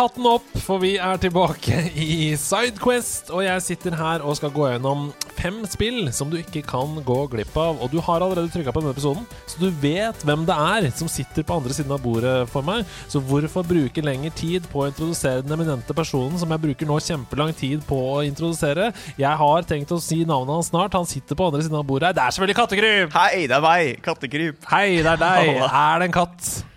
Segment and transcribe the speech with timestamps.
[0.00, 3.30] Hatten opp, for vi er tilbake i Sidequest.
[3.34, 5.10] Og jeg sitter her og skal gå gjennom
[5.40, 7.80] fem spill som du ikke kan gå glipp av.
[7.80, 11.10] Og du har allerede trykka på denne episoden, så du vet hvem det er som
[11.10, 12.88] sitter på andre siden av bordet for meg.
[13.12, 17.00] Så hvorfor bruke lengre tid på å introdusere den eminente personen som jeg bruker nå
[17.04, 18.90] kjempelang tid på å introdusere?
[19.20, 20.96] Jeg har tenkt å si navnet hans snart.
[20.96, 22.14] Han sitter på andre siden av bordet.
[22.16, 23.14] Det er selvfølgelig Kattekryp!
[23.20, 24.02] Hei, det er meg!
[24.04, 24.66] Kattekryp.
[24.72, 25.54] Hei, det er deg.
[25.68, 26.69] Er det en katt?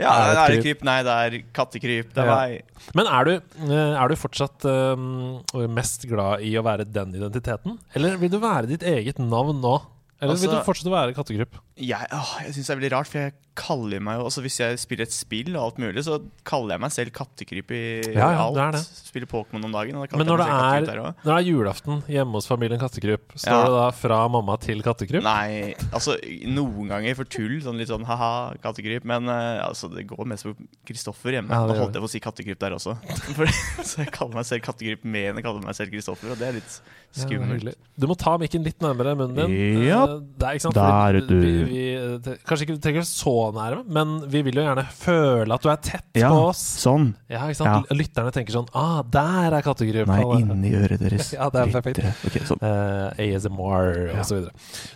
[0.00, 0.10] Ja,
[0.44, 0.80] Er det kryp?
[0.82, 2.08] Nei, det er kattekryp.
[2.14, 2.34] Det er Ja.
[2.40, 2.62] meg.
[2.98, 3.30] Men er du,
[3.70, 7.78] eh, er du fortsatt um, mest glad i å være den identiteten?
[7.94, 9.76] Eller vil du være ditt eget navn nå?
[10.20, 11.54] Eller vil Altså- du fortsette å være kattekryp?
[11.76, 14.56] Jeg, åh, jeg syns det er veldig rart, for jeg kaller meg jo altså Hvis
[14.58, 16.16] jeg spiller et spill og alt mulig, så
[16.46, 17.82] kaller jeg meg selv kattekryp i
[18.14, 18.54] Ja, ja, alt.
[18.56, 18.82] det er det.
[19.04, 19.96] Spiller Pokémon om dagen.
[20.00, 22.32] Og da Men når det, jeg meg selv er, der når det er julaften hjemme
[22.40, 23.62] hos familien Kattekryp, står Ja.
[23.64, 25.22] det da 'fra mamma til kattekryp'?
[25.22, 26.16] Nei, altså
[26.50, 29.04] noen ganger for tull, sånn litt sånn ha-ha, kattekryp.
[29.04, 30.54] Men uh, altså, det går mest på
[30.86, 31.48] Kristoffer hjemme.
[31.48, 32.96] Nå holdt jeg på å si kattekryp der også.
[33.36, 33.46] For,
[33.84, 36.48] så jeg kaller meg selv kattekryp mer enn jeg kaller meg selv Kristoffer, og det
[36.48, 36.80] er litt
[37.14, 37.60] Ja, skummelt.
[37.62, 37.74] hyggelig.
[37.96, 39.84] du må ta mikken litt nærmere munnen din.
[39.86, 40.06] Ja.
[40.06, 40.74] der, Det er, ikke sant?
[40.74, 41.40] Der, Fordi du.
[41.40, 45.52] Vi, vi, det- kanskje ikke du trenger så nærme, men vi vil jo gjerne føle
[45.58, 46.62] at du er tett Ja, på oss.
[46.80, 47.10] sånn.
[47.28, 47.90] Ja, ikke sant?
[47.92, 50.16] Lytterne tenker sånn Ah, der er kattegruppa!
[50.16, 51.32] Nei, inni øret deres.
[51.36, 52.00] Ja, det er perfekt.
[52.30, 52.62] Okay, sånn.
[52.64, 54.20] uh, ASMR Ja.
[54.24, 54.48] osv.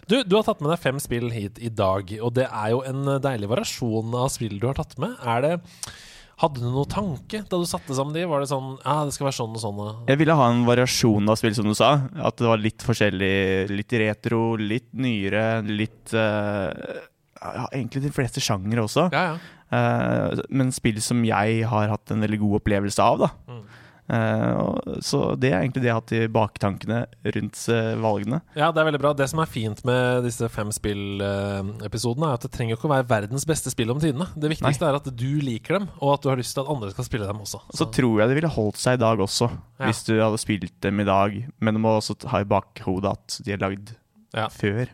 [0.08, 2.82] Du, du har tatt med deg fem spill hit i dag, og det er jo
[2.88, 5.16] en deilig variasjon av spill du har tatt med.
[5.26, 5.56] Er det
[6.38, 8.22] Hadde du noen tanke da du satte sammen de?
[8.30, 9.80] Var det sånn Ja, det skal være sånn og sånn?
[10.06, 11.88] Jeg ville ha en variasjon av spill, som du sa.
[12.14, 13.66] At det var litt forskjellig.
[13.74, 16.70] Litt retro, litt nyere, litt eh,
[17.40, 19.08] ja, Egentlig de fleste sjangere også.
[19.14, 19.38] Ja, ja.
[19.68, 23.34] Eh, men spill som jeg har hatt en veldig god opplevelse av, da.
[23.50, 23.62] Mm.
[24.08, 27.02] Uh, så det er egentlig det jeg har hatt i baktankene
[27.36, 28.38] rundt uh, valgene.
[28.56, 29.10] Ja, det er veldig bra.
[29.12, 33.08] Det som er fint med disse fem spillepisodene, er at det trenger ikke å være
[33.10, 34.30] verdens beste spill om tidene.
[34.32, 36.88] Det viktigste er at du liker dem, og at du har lyst til at andre
[36.94, 37.60] skal spille dem også.
[37.76, 39.84] Så tror jeg det ville holdt seg i dag også, Ja.
[39.90, 41.36] hvis du hadde spilt dem i dag.
[41.60, 43.92] Men du må også ha i bakhodet at de er lagd
[44.32, 44.48] Ja.
[44.48, 44.88] før.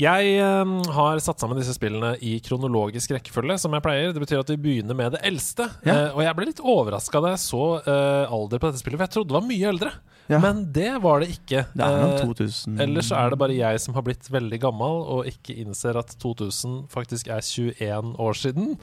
[0.00, 4.14] Jeg eh, har satt sammen disse spillene i kronologisk rekkefølge, som jeg pleier.
[4.14, 5.68] Det betyr at vi begynner med det eldste.
[5.84, 5.96] Ja.
[5.96, 9.06] Eh, og jeg ble litt overraska da jeg så eh, alder på dette spillet, for
[9.08, 9.92] jeg trodde det var mye eldre.
[10.30, 10.38] Ja.
[10.38, 11.64] Men det var det ikke.
[11.74, 15.00] Det er nok Eh, 2000 Ellers er det bare jeg som har blitt veldig gammel
[15.14, 18.76] og ikke innser at 2000 faktisk er 21 år siden.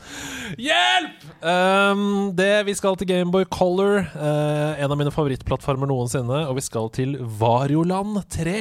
[0.59, 1.23] Hjelp!
[1.39, 6.91] Um, det, vi skal til Gameboy Color, en av mine favorittplattformer noensinne, og vi skal
[6.97, 8.59] til Varioland 3.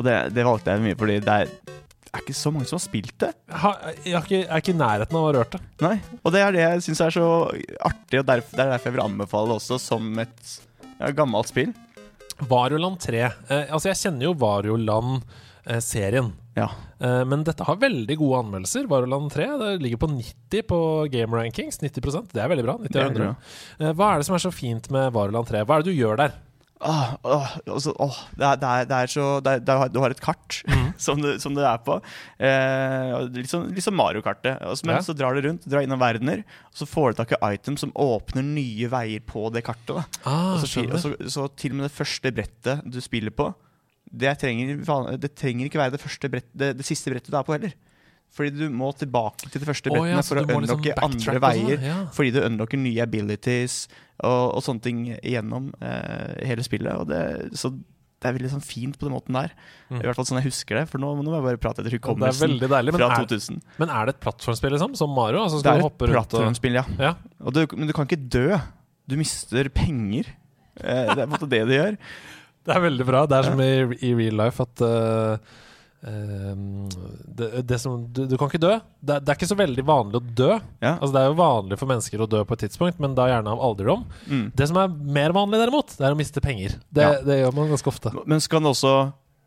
[0.00, 1.50] Og det, det valgte jeg mye fordi det er,
[2.10, 3.30] er ikke så mange som har spilt det.
[3.52, 5.60] Ha, jeg, har ikke, jeg er ikke i nærheten av å ha rørt det.
[5.84, 5.94] Nei,
[6.24, 7.28] Og det er det jeg syns er så
[7.90, 10.54] artig, og derf, det er derfor jeg vil anbefale det også som et
[10.96, 11.76] ja, gammelt spill.
[12.48, 13.20] Varioland 3.
[13.20, 16.32] Eh, altså, jeg kjenner jo Varioland-serien.
[16.56, 16.70] Ja.
[16.98, 18.88] Eh, men dette har veldig gode anmeldelser.
[18.90, 20.80] Varioland 3 det ligger på 90 på
[21.12, 21.82] Game Rankings.
[21.84, 22.78] 90 Det er veldig bra.
[22.80, 23.34] 90 Det er bra.
[23.78, 25.64] Eh, hva er det som er så fint med Varioland 3?
[25.68, 26.38] Hva er det du gjør der?
[26.80, 30.14] Åh, åh, også, åh, det, er, det, er, det er så det er, Du har
[30.14, 30.62] et kart
[31.04, 31.98] som, du, som du er på.
[32.40, 34.56] Eh, litt som som Mario-kartet.
[34.64, 35.02] Altså, Men Ja.
[35.04, 36.40] så drar du rundt, drar innom verdener,
[36.70, 40.00] og så får du tak i item som åpner nye veier på det kartet.
[40.24, 43.50] Ah, og, så, og så, så til og med det første brettet du spiller på,
[44.10, 44.80] det trenger,
[45.20, 47.76] det trenger ikke være det, brett, det, det siste brettet du er på heller.
[48.30, 51.24] Fordi du må tilbake til de første brettene oh, ja, for å unlocke liksom andre
[51.24, 51.86] sånn, veier.
[51.88, 51.96] ja.
[52.14, 53.80] Fordi du unlocker nye abilities
[54.22, 56.94] og, og sånne ting gjennom uh, hele spillet.
[56.94, 57.22] Og det,
[57.58, 57.72] så
[58.20, 59.54] det er veldig sånn fint på den måten der.
[59.88, 60.02] Mm.
[60.02, 60.82] I hvert fall sånn jeg husker det.
[60.90, 62.94] For nå, nå må jeg bare prate etter Det er hukommelsen veldig deilig.
[62.98, 63.62] Fra er, 2000.
[63.80, 64.98] men er det et plattformspill, liksom?
[65.00, 65.40] Som Mario?
[65.46, 66.84] Altså, Det er du et rundt og plattformspill, ja.
[67.00, 67.14] ja.
[67.40, 68.60] Du, men du kan ikke dø.
[69.08, 70.28] Du mister penger.
[70.76, 71.98] Eh, det er på en måte det det gjør.
[72.60, 73.22] Det er veldig bra.
[73.24, 73.72] Det er som i,
[74.04, 75.54] i real life at eh,
[76.06, 76.88] ehm,
[77.36, 78.72] det, det som, du, du kan ikke dø.
[79.00, 80.50] Det, det er ikke så veldig vanlig å dø.
[80.82, 80.94] Ja.
[80.96, 83.54] Altså Det er jo vanlig for mennesker å dø på et tidspunkt, men da gjerne
[83.54, 84.04] av alderdom.
[84.26, 84.44] Mm.
[84.56, 86.78] Det som er mer vanlig, derimot, det er å miste penger.
[86.90, 87.16] Det, Ja.
[87.24, 88.14] det gjør man ganske ofte.
[88.26, 88.94] Men så kan det også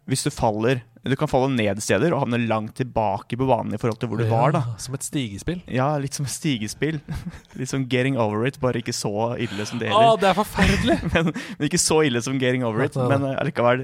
[0.04, 3.80] hvis du faller Du kan falle ned steder og havne langt tilbake på banen i
[3.80, 4.52] forhold til hvor du var.
[4.56, 5.62] da Som et stigespill.
[5.68, 7.00] Ja, litt som et stigespill.
[7.60, 10.20] litt som Getting Over It, bare ikke så ille som det Å, heller.
[10.22, 10.98] det er forferdelig!
[11.14, 13.84] men, men ikke så ille som Getting Over It, men allikevel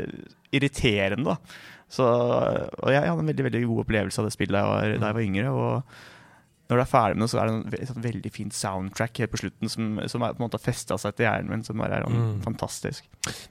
[0.55, 1.59] irriterende, da.
[1.89, 4.95] Så, og jeg hadde en veldig veldig god opplevelse av det spillet da jeg var,
[5.01, 5.53] da jeg var yngre.
[5.53, 5.93] Og
[6.69, 9.31] når du er ferdig med det, så er det en et veldig fint soundtrack helt
[9.33, 11.77] på slutten som, som er, på en måte har festa seg til hjernen min, som
[11.81, 12.41] bare er sånn Mm.
[12.43, 13.05] fantastisk.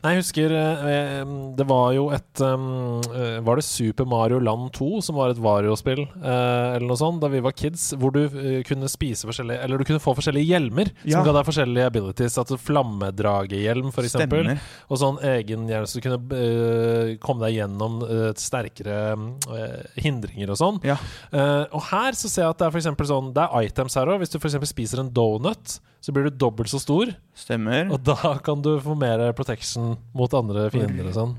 [0.04, 1.24] Nei, jeg husker eh,
[1.58, 6.02] Det var jo et eh, Var det Super Mario Land 2 som var et Vario-spill,
[6.02, 9.78] eh, eller noe sånt, da vi var kids, hvor du eh, kunne spise forskjellige Eller
[9.78, 11.18] du kunne få forskjellige hjelmer Ja.
[11.18, 12.38] som ga deg forskjellige abilities.
[12.38, 14.44] At Flammedragehjelm, for eksempel.
[14.44, 14.60] Stemmer.
[14.90, 20.60] Og sånn egen hjelm du kunne eh, komme deg gjennom eh, sterkere eh, hindringer og
[20.60, 20.80] sånn.
[20.86, 20.98] Ja.
[21.32, 23.96] Eh, og her så ser jeg at det er for eksempel sånn Det er items
[23.98, 24.22] her òg.
[24.22, 24.56] Hvis du f.eks.
[24.70, 27.10] spiser en donut, så blir du dobbelt så stor.
[27.36, 27.90] Stemmer.
[27.94, 31.36] Og da kan du få mer protection mot andre fiender og sånn.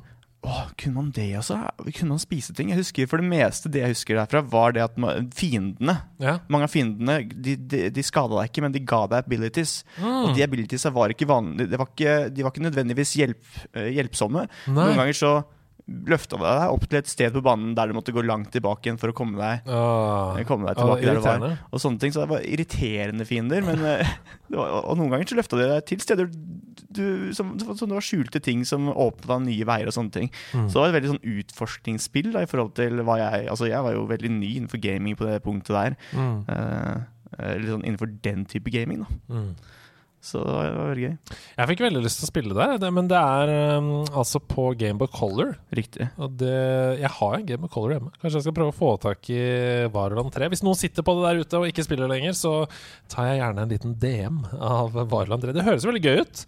[0.47, 1.57] Åh, kunne man det også?
[1.97, 2.69] Kunne man spise ting?
[2.71, 4.95] Jeg husker For det meste det jeg husker derfra, var det at
[5.35, 6.37] fiendene Ja.
[6.47, 9.81] Mange av fiendene de, de, de skada deg ikke, men de ga deg abilities.
[9.99, 13.41] Og de abilitiesa var ikke vanlige det var ikke, De var ikke nødvendigvis hjelp,
[13.73, 14.45] eh, hjelpsomme.
[14.71, 14.77] Nei.
[14.79, 15.33] Noen ganger så
[16.09, 18.99] løfta deg opp til et sted på banen der du måtte gå langt tilbake igjen
[19.01, 20.37] for å komme deg, Ah.
[20.47, 21.59] komme deg tilbake tilbake der du var.
[21.71, 23.61] Og sånne ting, så det var irriterende fiender.
[23.65, 24.15] Men, eh,
[24.49, 26.31] det var, og noen ganger så løfta de deg til steder
[26.89, 30.31] du, som, som det var skjulte ting som åpna nye veier og sånne ting.
[30.53, 30.69] Mm.
[30.69, 33.83] Så det var et veldig sånn utforskningsspill da, i forhold til hva jeg Altså jeg
[33.85, 35.97] var jo veldig ny innenfor gaming på det punktet der.
[36.17, 36.37] Mm.
[36.49, 36.95] Eh,
[37.37, 39.19] eh, litt sånn innenfor den type gaming, da.
[39.29, 39.51] Mm.
[40.19, 41.35] Så det var, var veldig gøy.
[41.55, 44.65] Jeg fikk veldig lyst til å spille der, det men det er um, altså på
[44.79, 45.53] Gameboy Color.
[45.75, 46.09] Riktig.
[46.19, 46.55] Og det,
[46.99, 48.11] jeg har en Gameboy Color hjemme.
[48.19, 49.43] Kanskje jeg skal prøve å få tak i
[49.93, 50.49] Vareland 3.
[50.51, 52.53] Hvis noen sitter på det der ute og ikke spiller lenger, så
[53.11, 55.55] tar jeg gjerne en liten DM av Vareland 3.
[55.55, 56.43] Det høres veldig gøy ut.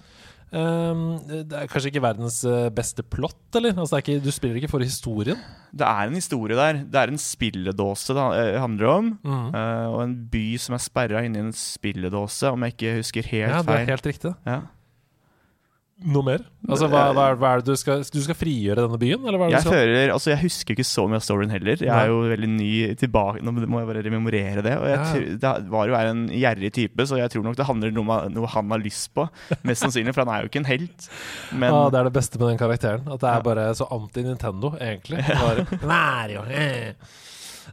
[0.52, 3.72] Um, det er kanskje ikke verdens eh, beste plott, eller?
[3.80, 5.40] Altså, ikke, du spiller ikke for historien?
[5.72, 6.82] Det er en historie der.
[6.84, 9.14] Det er en spilledåse det eh, handler om.
[9.24, 9.48] Mm.
[9.96, 13.56] og en by som er sperra inni en spilledåse, om jeg ikke husker helt feil.
[13.56, 14.34] Ja, det er helt riktig.
[14.48, 14.60] Ja.
[16.02, 16.42] Noe mer?
[16.66, 19.50] Altså, hva, hva, hva er det du skal Du skal frigjøre denne byen, eller hva
[19.52, 21.78] det Jeg føler, altså jeg husker ikke så mye av storyen heller.
[21.84, 22.70] Jeg er jo veldig ny
[23.02, 24.76] tilbake Nå må jeg bare rememorere det.
[24.82, 25.00] Og jeg
[25.38, 25.54] Ja.
[25.62, 28.20] det var jo er en gjerrig type, så jeg tror nok det handler om noe,
[28.34, 29.28] noe han har lyst på.
[29.68, 31.10] Mest sannsynlig, for han er jo ikke en helt.
[31.54, 33.06] Men ah, det er det beste med den karakteren.
[33.06, 35.22] At det er bare så anti-Nintendo, egentlig.
[35.30, 36.94] Bare, Mario, eh.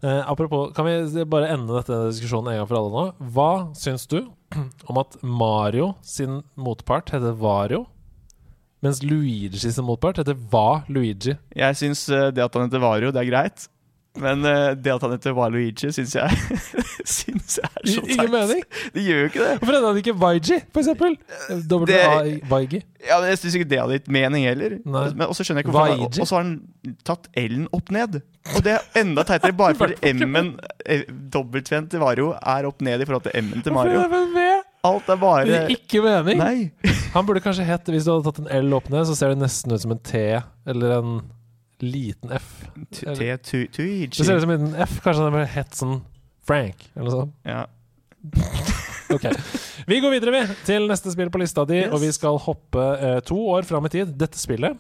[0.03, 3.31] Eh, apropos, kan vi bare ende dette diskusjonen en gang for alle nå?
[3.35, 4.21] Hva syns du
[4.91, 7.87] om at Mario sin motpart heter Vario,
[8.85, 11.35] mens Luigi som motpart heter Hva Luigi?
[11.57, 13.69] jeg syns eh, det at han heter Vario, det er greit.
[14.19, 16.39] Men eh, det at han heter Waluigi, syns jeg
[17.19, 18.15] synes jeg er så teit.
[18.17, 18.63] Ingen mening?
[18.95, 19.53] Det gjør jo ikke det.
[19.61, 21.15] Hvorfor heter han ikke Vaiji, for eksempel?
[21.71, 22.81] W-A-Vaigi.
[23.07, 24.79] Ja, men Jeg syns ikke det hadde gitt mening heller.
[24.89, 28.21] Men også skjønner jeg ikke hvorfor Og så har han tatt L-en opp ned.
[28.57, 30.55] Og det er enda teitere, bare fordi M-en,
[30.87, 31.05] eh,
[31.35, 34.03] W-en til Vario, er opp ned i forhold til M-en til Mario.
[34.03, 34.48] Hvorfor er det?
[34.87, 36.39] Alt er Det bare ikke mening.
[36.39, 36.71] Nei.
[37.17, 39.41] Han burde kanskje hett Hvis du hadde tatt en L opp ned, så ser det
[39.43, 40.21] nesten ut som en T
[40.69, 41.17] eller en
[41.83, 42.47] liten F.
[42.95, 44.07] T- T- Tuigi.
[44.11, 44.99] Det ser ut som en liten F.
[45.05, 46.01] Kanskje han burde hett sånn
[46.49, 47.35] Frank eller noe sånt.
[47.49, 47.65] Ja.
[49.09, 49.25] Ok.
[49.89, 51.93] Vi går videre, vi, til neste spill på lista di, Yes.
[51.97, 54.11] og vi skal hoppe eh, to år fram i tid.
[54.21, 54.77] Dette spillet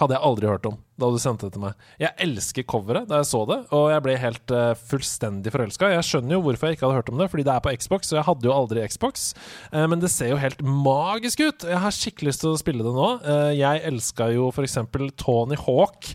[0.00, 1.78] hadde jeg aldri hørt om da du sendte det til meg.
[1.98, 5.90] Jeg elsker coveret da jeg så det, og jeg ble helt uh, fullstendig forelska.
[5.90, 8.12] Jeg skjønner jo hvorfor jeg ikke hadde hørt om det, fordi det er på Xbox,
[8.12, 9.24] og jeg hadde jo aldri Xbox.
[9.72, 11.66] Uh, men det ser jo helt magisk ut!
[11.66, 13.08] Jeg har skikkelig lyst til å spille det nå.
[13.26, 14.78] Uh, jeg elska jo f.eks.
[15.18, 16.12] Tony Hawk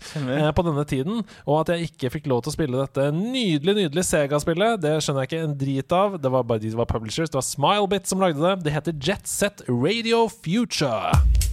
[0.55, 4.07] på denne tiden, og at jeg ikke fikk lov til å spille dette nydelig, nydelig
[4.07, 6.17] Sega-spillet, det skjønner jeg ikke en drit av.
[6.24, 7.31] Det var bare de som var publishers.
[7.31, 8.55] Det var Smilebit som lagde det.
[8.63, 11.48] Det heter Jet Set Radio Future.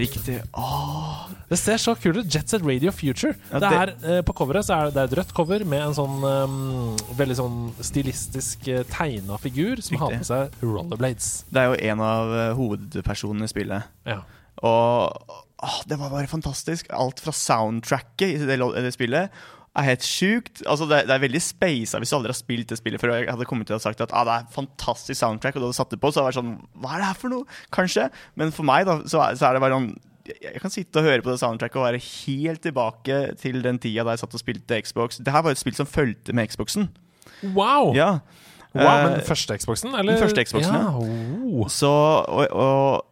[0.00, 0.42] Riktig.
[0.52, 2.28] Åh, Det ser så kult ut.
[2.30, 3.34] Jet Set Radio Future.
[3.50, 5.82] Ja, det er, eh, på coveret så er det, det er et rødt cover med
[5.82, 6.58] en sånn um,
[7.18, 10.22] veldig sånn stilistisk uh, tegna figur som har Riktig.
[10.22, 11.30] på seg rollerblades.
[11.50, 13.94] det er jo en av uh, hovedpersonene i spillet.
[14.06, 14.20] Ja.
[14.62, 15.32] Og
[15.66, 16.86] åh, det var bare fantastisk.
[16.94, 19.42] Alt fra soundtracket i det, det spillet
[19.74, 20.62] er helt sjukt.
[20.66, 23.16] Altså, det, det er veldig spasa hvis du aldri har spilt det spillet før.
[23.18, 25.78] Jeg hadde kommet til å sagt at ah, det er fantastisk soundtrack, og du hadde
[25.78, 27.58] satt det på, så hadde det vært sånn Hva er det her for noe?
[27.74, 28.06] Kanskje.
[28.38, 29.92] Men for meg, da, så så er det bare sånn
[30.26, 34.04] jeg- kan sitte og høre på det soundtracket og være helt tilbake til den tida
[34.04, 35.18] da jeg satt og spilte Xbox.
[35.18, 36.88] Det her var et spill som fulgte med Xboxen.
[37.54, 37.94] Wow!
[37.94, 38.18] Ja.
[38.74, 39.94] Wow, men Eh, den første Xboxen?
[39.98, 40.12] Eller?
[40.14, 40.82] den første Xboxen, ja.
[40.82, 40.96] ja.
[40.96, 41.66] Oh.
[41.68, 43.06] Så, og, og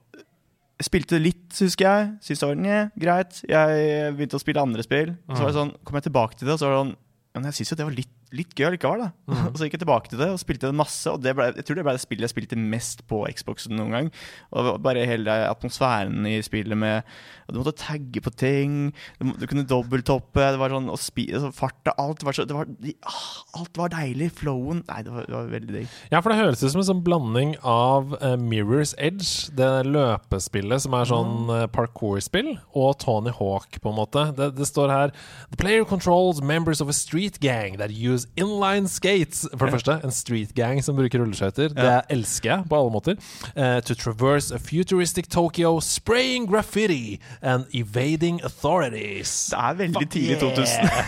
[0.78, 2.10] jeg spilte litt, husker jeg.
[2.22, 3.40] Syntes det var nye, greit.
[3.48, 5.16] Jeg begynte å spille andre spill.
[5.32, 6.96] Så var det sånn, kom jeg tilbake til det, og så var det sånn
[7.34, 9.11] Men jeg syns jo det var litt, litt gøy likevel, da.
[9.49, 11.04] og så gikk jeg tilbake til det og spilte det masse.
[11.11, 13.94] Og det ble, jeg tror det ble det spillet jeg spilte mest på Xboxen noen
[13.94, 14.11] gang.
[14.52, 17.02] Og bare hele atmosfæren i spillet med
[17.49, 21.49] Du måtte tagge på ting, du, du kunne dobbelttoppe, det var sånn og spi, så
[21.54, 24.30] Farta, alt var så det var, de, ah, Alt var deilig.
[24.38, 25.94] Flowen Nei, det var, det var veldig digg.
[26.12, 30.85] Ja, for det høres ut som en sånn blanding av uh, Mirror's Edge, det løpespillet
[30.85, 34.28] som er sånn uh, parkour-spill, og Tony Hawk, på en måte.
[34.37, 35.14] Det, det står her
[35.50, 39.46] The player controls members of a street gang that use inline skates.
[39.56, 41.68] For det første, en street gang som bruker rulleskøyter.
[41.76, 43.18] Det jeg elsker jeg på alle måter.
[43.56, 49.50] Uh, to traverse a futuristic Tokyo, spraying graffiti and evading authorities.
[49.52, 50.66] Det er veldig Fuck tidlig 2000.
[50.84, 51.04] yeah.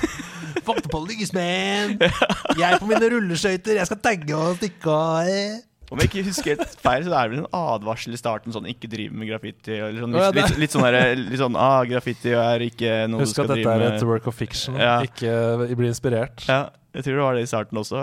[0.66, 1.98] Fuck the police, man!
[2.60, 5.58] Jeg på mine rulleskøyter, jeg skal tagge og stikke eh.
[5.90, 8.68] Om jeg ikke husker helt feil, så er det vel en advarsel i starten sånn
[8.70, 9.72] 'ikke driv med graffiti'.
[9.74, 13.24] Eller sånn, litt, er- litt, litt sånn, der, litt sånn ah, 'graffiti er ikke noe
[13.24, 15.00] Husk du at dette er et work of fiction, Ja.
[15.02, 16.46] ikke bli inspirert.
[16.46, 18.00] Ja, jeg tror det var det i starten også,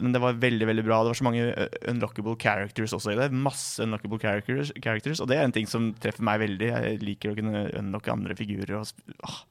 [0.00, 1.02] men det var veldig veldig bra.
[1.04, 3.30] Det var så mange uh, unlockable characters også i det.
[3.32, 6.70] Masse unlockable characters, characters, og det er en ting som treffer meg veldig.
[6.72, 8.80] Jeg liker å kunne unlocke andre figurer.
[9.28, 9.42] Ah,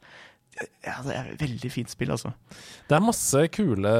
[0.83, 2.31] ja, det er et veldig fint spill, altså.
[2.89, 3.91] Det er masse kule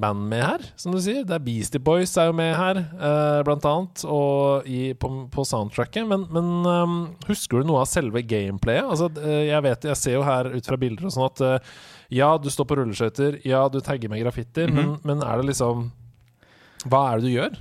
[0.00, 1.24] band med her, som du sier.
[1.28, 5.44] Det er Beastie Boys er jo med her, eh, blant annet, og i, på, på
[5.48, 6.06] soundtracket.
[6.08, 8.86] Men, men um, husker du noe av selve gameplayet?
[8.86, 11.74] Altså, eh, jeg vet, jeg ser jo her ut fra bilder og sånn at eh,
[12.10, 15.90] ja, du står på rulleskøyter, ja, du tagger med graffiti, men, men er det liksom
[16.90, 17.60] Hva er det du gjør?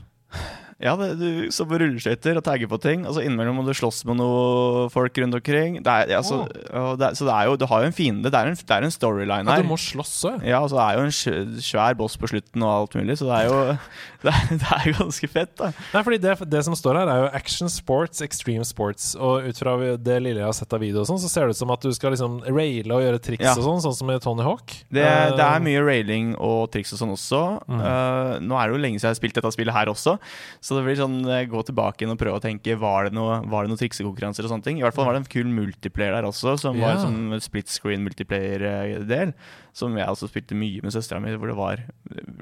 [0.80, 3.74] Ja, det, du står på rulleskøyter og tagger på ting, og så innimellom må du
[3.76, 5.82] slåss med noe folk rundt omkring.
[5.84, 6.94] Det er, altså, oh.
[6.96, 8.32] det så det er jo, du har jo en fiende.
[8.32, 9.66] Det er en, det er en storyline Ja, her.
[9.66, 10.46] du må slåss òg.
[10.48, 13.42] Ja, og så er jo en svær boss på slutten og alt mulig, så det
[13.42, 13.60] er jo
[14.26, 15.70] Det det er ganske fett, da.
[15.94, 19.14] Nei, fordi det, det som står her, er jo action sports, extreme sports.
[19.16, 21.56] Og ut fra det lille jeg har sett av video, og sånn, så ser det
[21.56, 23.54] ut som at du skal liksom raile og gjøre triks Ja.
[23.56, 24.76] og sånn, sånn som i Tony Hawk.
[24.92, 27.42] Det, det er Eh, mye railing og triks og sånn også.
[27.70, 30.18] Eh, nå er det jo lenge siden jeg har spilt dette spillet her også,
[30.60, 33.40] så det blir sånn eh, gå tilbake inn og prøve å tenke var det noe,
[33.48, 34.80] var det noe triksekonkurranser og sånne ting.
[34.80, 37.02] I hvert fall var det en kul multiplayer der også, som var Ja.
[37.08, 39.34] som split screen multiplayer-del.
[39.80, 41.84] Som jeg også spilte mye med søstera mi, hvor det var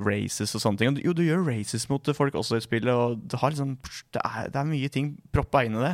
[0.08, 0.96] races og sånne ting.
[1.04, 3.76] Jo, du gjør races mot folk også i spillet, og det, har liksom,
[4.16, 5.94] det, er, det er mye ting proppa inn i det.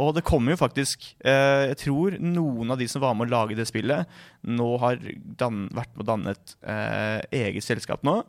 [0.00, 3.34] Og det kommer jo faktisk eh, Jeg tror noen av de som var med å
[3.34, 4.08] lage det spillet,
[4.48, 5.02] nå har
[5.40, 8.22] dan vært med å danne et eh, eget selskap nå.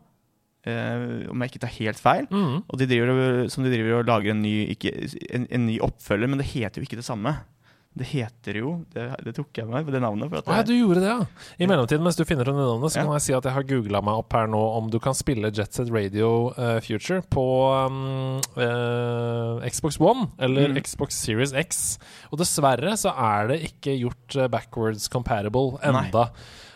[0.67, 2.27] Eh, om jeg ikke tar helt feil.
[2.31, 2.59] mm.
[2.67, 4.93] Og de driver, som de driver og lager en ny, ikke,
[5.35, 7.35] en, en ny oppfølger, men det heter jo ikke det samme.
[7.95, 10.31] Det heter jo Det, det tok jeg meg på det navnet.
[10.33, 11.25] For ja, du gjorde det, ja.
[11.61, 13.03] I mellomtiden, mens du finner frem det navnet, så Ja.
[13.05, 15.51] kan jeg si at jeg har googla meg opp her nå om du kan spille
[15.53, 17.45] Jetset Radio uh, Future på
[17.85, 20.81] um, uh, Xbox One eller Mm.
[20.81, 21.99] Xbox Series X.
[22.31, 26.09] Og dessverre så er det ikke gjort backwards backwards compatible Nei.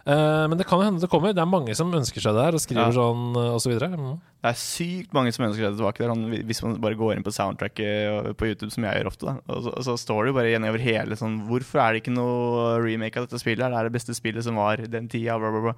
[0.07, 1.33] Eh, men det kan jo hende det kommer.
[1.35, 2.95] Det er mange som ønsker seg det her og skriver Ja.
[2.95, 3.73] sånn uh, og så.
[3.75, 4.19] Mm.
[4.39, 5.99] det er sykt mange som ønsker seg tilbake.
[5.99, 9.25] der sånn, Hvis man bare går inn på soundtracket på YouTube, som jeg gjør ofte,
[9.27, 11.93] da, og så, og så står det jo bare igjen over hele sånn Hvorfor er
[11.93, 13.65] det ikke noe remake av dette spillet?
[13.65, 13.71] her?
[13.75, 15.75] Det er det beste spillet som var den tida, bla, bla, bla.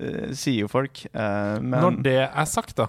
[0.00, 1.04] Uh, sier jo folk.
[1.12, 2.88] Eh, men Når det er sagt, da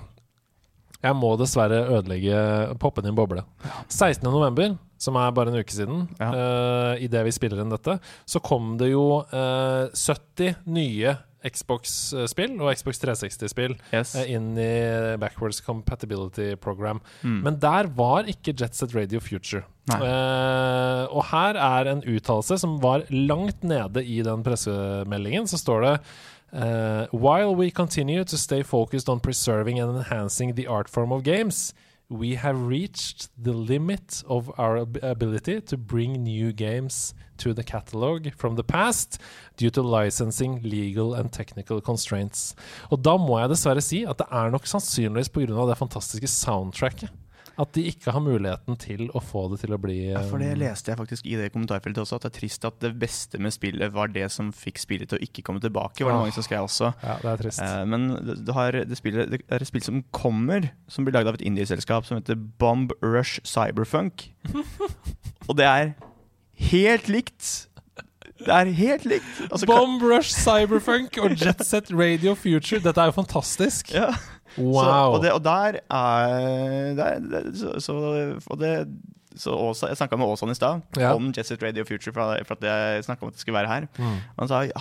[1.04, 2.39] Jeg må dessverre ødelegge
[2.82, 3.44] poppe din boble.
[3.89, 6.32] 16.11., som er bare en uke siden, Ja.
[6.34, 11.13] uh, idet vi spiller inn dette, så kom det jo uh, 70 nye
[11.48, 14.16] Xbox-spill og Xbox 360-spill yes.
[14.18, 14.72] uh, inn i
[15.22, 17.00] Backwards Compatibility Program.
[17.22, 17.39] Mm.
[17.46, 19.63] Men der var ikke Jet Set Radio Future.
[19.96, 25.48] Eh, og her er en uttalelse som var langt nede i den pressemeldingen.
[25.48, 25.94] Så står det
[26.54, 31.24] eh, While we continue to stay focused on preserving and enhancing the art form of
[31.24, 31.74] games,
[32.10, 37.63] we have reached the limit of our ab- ability to bring new games to the
[37.63, 39.20] catalog from the past
[39.58, 42.56] due to licensing, legal and technical constraints.
[42.92, 45.68] Og da må jeg dessverre si at det er nok sannsynligvis pga.
[45.68, 47.12] det fantastiske soundtracket
[47.57, 50.51] at de ikke har muligheten til å få det til å bli Ja, for det
[50.53, 53.39] um, leste jeg faktisk i det kommentarfeltet også, at det er trist at det beste
[53.41, 56.03] med spillet var det som fikk spillet til å ikke komme tilbake.
[56.05, 56.23] var det Ah.
[56.27, 56.91] mange som skrev også.
[57.03, 57.61] Ja, det er trist.
[57.65, 58.07] Eh, men
[58.45, 61.45] det, har, det, spillet, det er et spill som kommer, som blir lagd av et
[61.49, 64.29] indieselskap som heter Bomb Rush Cyberfunk.
[65.49, 65.93] Og det er
[66.71, 67.67] helt likt.
[68.37, 69.25] Det er helt likt.
[69.49, 72.79] Altså, Bomb Rush Cyberfunk og Jet Set Radio Future.
[72.85, 73.93] Dette er jo fantastisk.
[73.97, 74.11] ja.
[74.58, 74.84] Wow.
[74.84, 77.96] Så, og, det, og der er der, så, så,
[78.48, 78.74] Og det
[79.38, 81.13] så Åsa, Jeg snakka med Åsan i stad Ja.
[81.16, 83.88] om Jesset Radio Future, for, for at jeg snakka om at det skulle være her.
[84.00, 84.16] Mm.
[84.39, 84.74] Han sa jeg,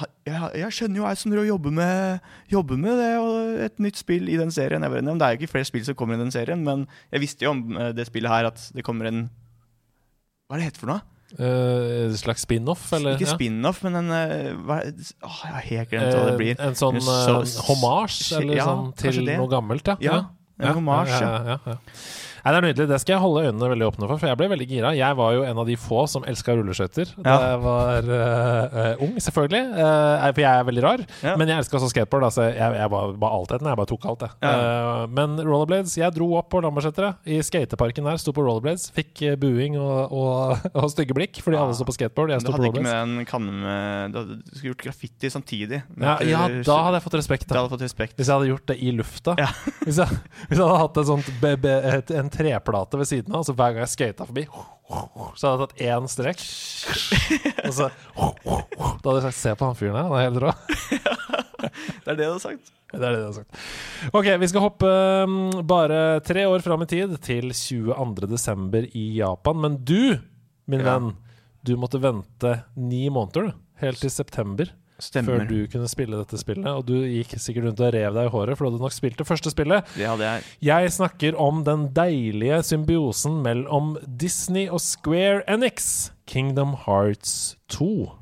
[0.57, 2.19] jeg skjønner jo jeg som jobber med,
[2.53, 4.83] jobber med det, og et nytt spill i den serien.
[4.83, 7.21] Jeg bare, det er jo ikke flere spill som kommer i den serien, men jeg
[7.21, 9.27] visste jo om eh, det spillet her at det kommer en
[10.47, 11.01] Hva er det heter for noe?
[11.38, 12.87] Eh, En slags spin-off.
[12.97, 13.35] Ikke ja.
[13.35, 14.78] spin-off, men en eh, hva,
[15.23, 16.57] oh, Jeg har helt glemt hva det blir.
[16.61, 19.97] En, sånn Så- eh, hommage, ja, sånn til noe gammelt, ja.
[20.00, 20.19] Ja,
[20.61, 21.59] en hommage, ja.
[22.47, 22.53] Ja, ja, ja.
[22.53, 22.87] Nei, det er nydelig.
[22.93, 24.93] Det skal jeg holde øynene veldig åpne for, for jeg ble veldig gira.
[24.95, 29.17] Jeg var jo en av de få som elska rulleskøyter da jeg var eh, ung,
[29.23, 29.62] selvfølgelig.
[29.75, 31.03] Uh, for jeg er veldig rar.
[31.26, 31.35] Ja.
[31.41, 32.29] Men jeg elska også skateboard.
[32.29, 33.71] Altså, jeg, jeg var bare altheten.
[33.71, 34.37] Jeg bare tok alt, jeg.
[34.47, 37.19] Eh, men rollerblades Jeg dro opp på Lambertseteret.
[37.26, 38.88] I skateparken der sto på rollerblades.
[38.95, 42.35] Fikk buing og, og, og stygge blikk fordi alle sto på skateboard.
[42.37, 43.26] Jeg sto på rollerblades.
[43.50, 45.83] med Du hadde du skulle gjort graffiti samtidig.
[45.99, 47.49] Ja, ja, da hadde jeg fått respekt.
[47.49, 47.57] Da.
[47.57, 47.65] Da.
[47.65, 48.17] hadde fått respekt.
[48.21, 49.37] Hvis jeg hadde gjort det i lufta.
[49.41, 49.50] Ja.
[49.87, 53.35] Hvis, jeg, hvis jeg hadde hatt et sånt be, be, et, en treplate ved siden
[53.35, 54.45] av, så hver gang jeg skata forbi,
[55.37, 56.45] så hadde jeg tatt én strekk.
[57.66, 60.55] Og så Da hadde jeg sagt 'se på han fyren her, han er helt rå'.
[62.07, 62.69] Det er det du har sagt.
[62.93, 63.57] Det er det du har sagt.
[64.14, 64.87] Ok, vi skal hoppe
[65.26, 68.90] um, bare tre år fram i tid, til 22.12.
[68.95, 69.59] i Japan.
[69.61, 70.21] Men du,
[70.71, 70.93] min Ja.
[70.99, 71.16] venn,
[71.66, 73.52] du måtte vente ni måneder, du.
[73.83, 74.71] Helt til september.
[74.99, 75.43] Stemmer.
[75.43, 76.67] Før du kunne spille dette spillet.
[76.73, 79.21] Og du gikk sikkert rundt og rev deg i håret, for du hadde nok spilt
[79.21, 79.93] det første spillet.
[79.97, 80.47] Det hadde jeg.
[80.71, 86.11] Jeg snakker om den deilige symbiosen mellom Disney og Square Enix.
[86.26, 88.17] Kingdom Hearts 2.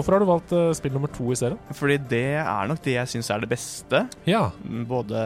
[0.00, 1.60] Hvorfor har du valgt eh, spill nummer to i serien?
[1.76, 4.00] Fordi det er nok det jeg syns er det beste.
[4.24, 4.46] Ja.
[4.88, 5.20] Både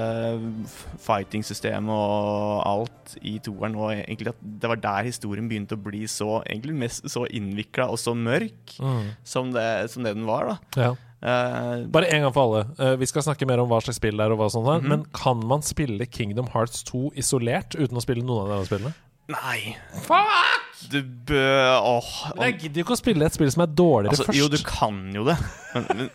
[1.05, 3.79] fighting-system og alt i toeren.
[3.79, 7.87] Og egentlig at det var der historien begynte å bli så egentlig mest så innvikla
[7.93, 9.11] og så mørk Mm.
[9.25, 10.49] som, det, som det den var.
[10.75, 10.93] da ja.
[11.25, 12.65] Uh, Bare en gang for alle.
[12.77, 14.81] Uh, vi skal snakke mer om hva slags spill det er, og hva sånt der,
[14.81, 14.89] mm -hmm.
[14.89, 18.67] Men kan man spille Kingdom Hearts 2 isolert uten å spille noen av de andre
[18.67, 18.95] spillene?
[19.29, 19.77] Nei.
[20.93, 22.09] Du bør Åh.
[22.37, 24.39] Men jeg gidder jo ikke å spille et spill som er dårligere Altså, først.
[24.39, 25.37] jo, du kan jo det.
[25.75, 26.11] Men, men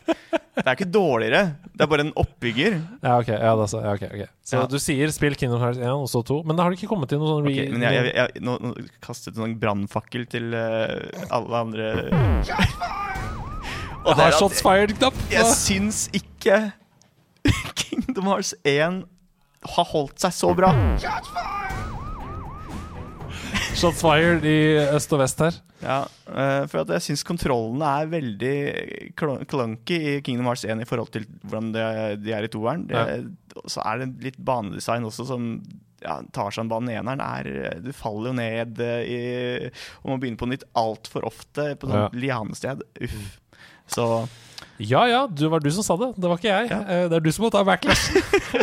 [0.60, 1.42] det er ikke dårligere.
[1.72, 2.74] Det er bare en oppbygger.
[3.04, 3.30] Ja, ok.
[3.32, 4.28] Ja, da, så, ja, okay, okay.
[4.44, 4.66] Så Ja.
[4.68, 7.10] du sier spill Kingdom Hearts 1 og så 2, men da har det ikke kommet
[7.12, 7.54] til noen sånn re...
[7.54, 8.74] Ok, men jeg, jeg, jeg, nå, nå
[9.06, 11.92] kastet du en brannfakkel til uh, alle andre.
[14.00, 15.16] Og Jeg har shots fired-knapp!
[15.32, 16.60] Jeg syns ikke
[17.80, 19.02] Kingdom Hearts 1
[19.76, 20.72] har holdt seg så bra.
[21.04, 21.69] Shots fired
[24.44, 24.56] i
[24.96, 25.58] øst og vest her.
[25.80, 28.56] Ja, eh, for at jeg syns kontrollene er veldig
[29.20, 31.84] cl- clunky i Kingdom Hearts 1 i forhold til hvordan de,
[32.20, 32.84] de er i toeren.
[32.92, 33.06] Ja.
[33.72, 35.48] Så er det litt banedesign også som
[36.04, 39.18] ja, Tarzan-banen eneren er Du faller jo ned eh, i
[40.04, 42.06] Og må begynne på nytt altfor ofte på Ja.
[42.08, 42.84] sånt lianested.
[43.04, 43.40] Uff.
[43.90, 44.06] Så
[44.80, 46.14] Ja ja, det var du som sa det.
[46.16, 46.70] Det var ikke jeg.
[46.72, 46.80] Ja.
[46.88, 48.14] Eh, Det er du som må ta backlash.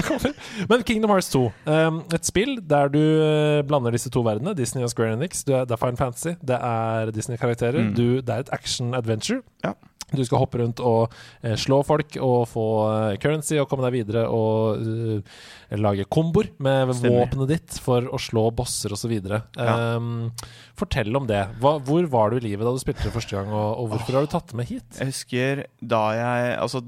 [0.70, 1.42] Men Kingdom Hearts 2.
[1.66, 5.44] um, Et spill der du eh, blander disse to verdenene, Disney og Square Enix.
[5.44, 7.82] Det er Fine Fantasy, det er Disney-karakterer.
[7.90, 7.94] Mm.
[7.96, 9.42] Det er et action-adventure.
[9.64, 9.74] Ja.
[10.14, 13.96] Du skal hoppe rundt og eh, slå folk og få eh, currency og komme deg
[13.96, 15.40] videre og uh,
[15.82, 17.24] lage komboer med Stemmer.
[17.24, 19.16] våpenet ditt for å slå bosser osv.
[19.18, 19.96] Ja.
[19.98, 20.30] Um,
[20.78, 21.42] fortell om det.
[21.62, 24.18] Hva, hvor var du i livet da du spilte det første gang, og, og hvorfor
[24.18, 24.86] har du tatt det med hit?
[25.00, 26.84] Jeg husker da jeg Altså,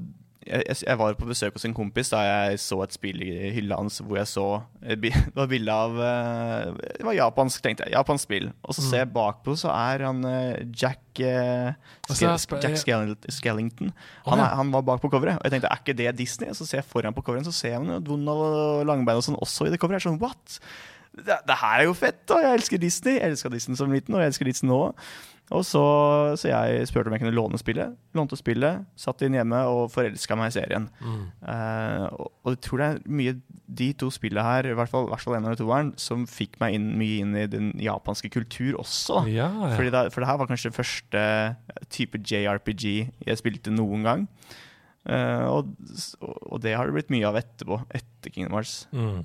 [0.48, 3.76] jeg, jeg- var på besøk hos en kompis da jeg så et spill i hylla
[3.78, 4.44] hans hvor jeg så
[5.04, 7.92] Det var bilde av eh, Det var japansk, tenkte jeg.
[7.94, 8.48] Japansk spill.
[8.64, 11.72] Og så ser jeg bakpå, så er han eh, Jack eh,
[12.08, 12.26] Ske-
[12.64, 12.78] Jack
[13.38, 13.92] Skellington.
[14.26, 15.36] Han, er, han var bak på coveret.
[15.38, 16.48] Og jeg tenkte, er ikke det Disney?
[16.50, 19.38] Og så ser jeg foran på coveret, så ser jeg Donald og Langbein og sånn
[19.38, 20.00] også i det coveret.
[20.00, 20.58] Jeg er sånn, what?
[21.18, 23.16] Det, det her er jo fett, og jeg elsker Disney.
[23.18, 24.80] Jeg elska Disney som liten, og jeg elsker Disney nå.
[25.54, 25.82] Og så,
[26.36, 27.94] så jeg spurte om jeg kunne låne spillet.
[28.16, 30.88] Lånte spillet, satt inn hjemme og forelska meg i serien.
[31.00, 31.22] Mm.
[31.40, 33.34] Uh, og, og jeg tror det er mye
[33.80, 36.76] de to spillene her, i hvert fall, hvert fall en av toeren, som fikk meg
[36.76, 39.24] inn, mye inn i den japanske kultur også.
[39.32, 39.72] Ja, ja.
[39.76, 41.24] Fordi det, for det her var kanskje første
[41.92, 42.86] type JRPG
[43.28, 44.28] jeg spilte noen gang.
[45.08, 45.72] Uh, og,
[46.20, 48.82] og det har det blitt mye av etterpå, etter Kingdom Hearts.
[48.92, 49.24] Mm.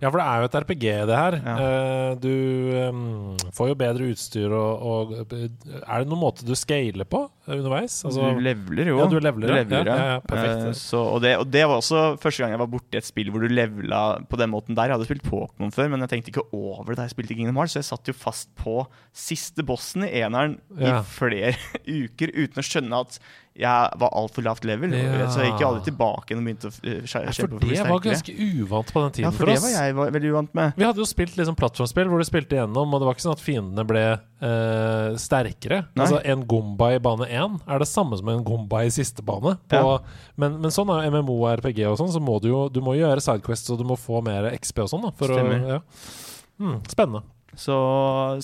[0.00, 1.34] Ja, for det er jo et RPG, det her.
[1.44, 1.54] Ja.
[1.60, 7.20] Eh, du får jo bedre utstyr og, og Er det noen måte du scaler på
[7.44, 7.98] underveis?
[8.08, 8.96] Altså, du leveler jo.
[9.02, 10.70] Ja, du leveler, du leveler, Ja, ja, perfekt.
[10.70, 13.28] Eh, så, og, det, og det var også første gang jeg var borti et spill
[13.34, 14.88] hvor du levela på den måten der.
[14.88, 17.60] Jeg hadde spilt Pokémon før, men jeg tenkte ikke over det da jeg spilte Kingdom
[17.60, 18.80] Hearts, så jeg satt jo fast på
[19.12, 21.52] siste bossen i eneren i flere
[22.00, 23.20] uker uten å skjønne at
[23.54, 24.90] jeg var altfor lavt level.
[24.98, 25.28] Ja.
[25.30, 27.84] Så jeg gikk aldri tilbake og begynte å eh, kjempe for for å bli det
[27.86, 30.56] var ganske uvant på den tiden Ja, for for det var jeg var veldig uvant
[30.58, 30.72] med.
[30.80, 33.36] Vi hadde jo spilt liksom plattformspill hvor du spilte igjennom, og det var ikke sånn
[33.36, 35.78] at fiendene ble eh, sterkere.
[35.94, 36.02] Nei.
[36.02, 39.54] Altså En Gomba i bane 1 er det samme som en Gomba i siste bane.
[39.70, 39.98] På, Ja.
[40.36, 43.22] men, men sånn er jo MMO-RPG og sånn, så må du jo du må gjøre
[43.22, 45.06] sidequests og du må få mer XP og sånn.
[45.06, 45.62] da for Stemmer.
[45.62, 45.80] Å, ja.
[46.58, 47.22] Hmm, Spennende.
[47.60, 47.76] Så,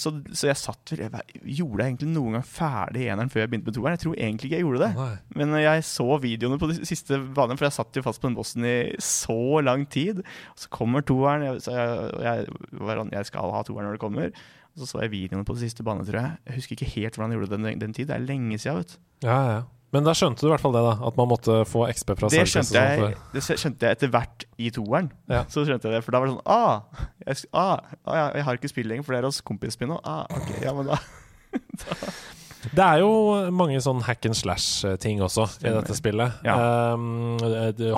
[0.00, 3.52] så, så jeg satt vel jeg, Gjorde jeg egentlig noen gang ferdig eneren før jeg
[3.52, 3.96] begynte med toeren?
[3.96, 4.90] Jeg tror egentlig ikke jeg gjorde det.
[4.98, 5.40] Nei.
[5.40, 8.38] Men jeg så videoene på de siste banene, for jeg satt jo fast på den
[8.38, 10.22] bossen i så lang tid.
[10.58, 12.46] Så kommer toeren, jeg, så jeg,
[12.76, 14.32] jeg, skal ha toeren når det kommer.
[14.70, 16.40] Og så så jeg videoene på de siste banene, tror jeg.
[16.46, 18.10] Jeg husker ikke helt hvordan jeg gjorde det den, den tid.
[18.10, 19.04] Det er lenge siden, vet du.
[19.26, 19.60] Ja, ja.
[19.90, 20.94] Men da skjønte du i hvert fall det, da.
[21.08, 24.46] At man måtte få XP fra Det skjønte, sånn jeg, det skjønte jeg etter hvert
[24.54, 25.10] i toeren.
[25.30, 25.42] Ja.
[25.50, 28.60] Så skjønte jeg det, For da var det sånn Ah, jeg, ah, ah jeg har
[28.60, 30.02] ikke spill lenger, for det er hos kompisen min nå.
[30.06, 31.00] Ah, ok, ja, men da
[32.74, 33.10] Det er jo
[33.56, 36.40] mange sånn hack and slash-ting også i dette spillet.
[36.44, 36.56] Ja.
[36.94, 37.38] Um,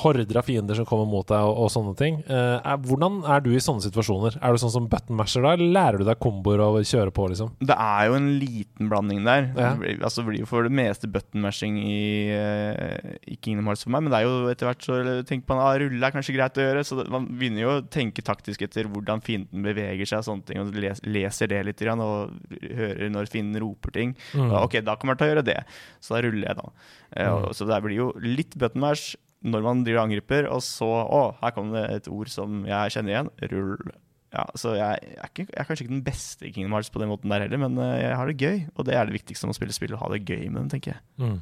[0.03, 2.21] horder av fiender som kommer mot deg, og, og sånne ting.
[2.29, 4.39] Uh, er, hvordan er du i sånne situasjoner?
[4.41, 7.27] Er du sånn som button masher da, eller lærer du deg komboer og kjøre på,
[7.33, 7.53] liksom?
[7.63, 9.49] Det er jo en liten blanding der.
[9.57, 9.73] Ja.
[9.75, 13.67] Det blir- Altså, det blir jo for det meste button mashing i, eh, i Kingdom
[13.69, 14.97] Hearts for meg, men det er jo etter hvert så
[15.29, 17.85] tenker man ah, rulle er kanskje greit å gjøre, så det, man begynner jo å
[17.93, 21.83] tenke taktisk etter hvordan fienden beveger seg og sånne ting, og les, leser det litt
[21.93, 24.15] og hører når fienden roper ting.
[24.35, 24.52] Mm.
[24.53, 25.59] Ja, ok, da kommer jeg til å gjøre det.
[26.03, 26.71] Så da ruller jeg, da.
[27.17, 27.51] Mm.
[27.57, 31.23] Så det blir jo litt button mash når man driver og angriper, og så Å,
[31.41, 33.31] her kom det et ord som jeg kjenner igjen.
[33.53, 33.95] Rull.
[34.33, 36.93] Ja, så jeg, jeg, er ikke, jeg er kanskje ikke den beste i Kingdom Hearts
[36.93, 38.61] på den måten der heller, men eh, jeg har det gøy.
[38.73, 40.71] Og det er det viktigste med å spille spill, å ha det gøy med dem,
[40.73, 41.03] tenker jeg.
[41.21, 41.41] Mm.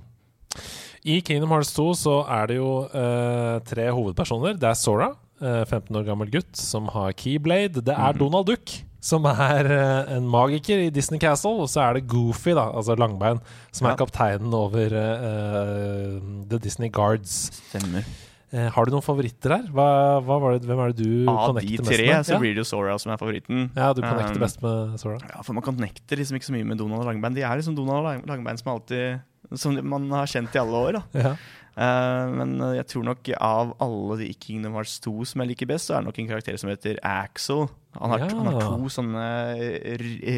[1.11, 4.59] I Kingdom Hearts 2 så er det jo eh, tre hovedpersoner.
[4.59, 7.85] Det er Sora, eh, 15 år gammel gutt, som har Keyblade.
[7.85, 8.21] Det er mm.
[8.25, 11.57] Donald Duck, som er eh, en magiker i Disney Castle.
[11.65, 13.41] Og så er det Goofy, da, altså Langbein,
[13.73, 14.01] som er Ja.
[14.05, 16.19] kapteinen over uh,
[16.51, 17.51] The Disney Guards.
[17.71, 18.05] Stemmer.
[18.51, 19.67] Uh, har du noen favoritter her?
[19.71, 19.87] Hva,
[20.27, 22.27] hva var det, hvem er det du Av de connecter tre mest med?
[22.27, 22.41] så ja.
[22.43, 23.69] blir det jo Sora som er favoritten.
[23.79, 25.19] ja, du connecter Um, best med Sora.
[25.31, 27.37] Ja, for man connecter liksom ikke så mye med Donald og Langbein.
[27.39, 29.21] De er liksom Donald og Langbein som alltid
[29.59, 30.93] Som man har kjent i alle år.
[30.99, 31.33] da Ja.
[31.77, 35.87] Eh, men jeg tror nok av alle de Kingdom Hearts 2 som jeg liker best,
[35.89, 37.69] så er det nok en karakter som heter Axel.
[37.99, 38.29] Han har, Ja.
[38.37, 39.25] han har to sånne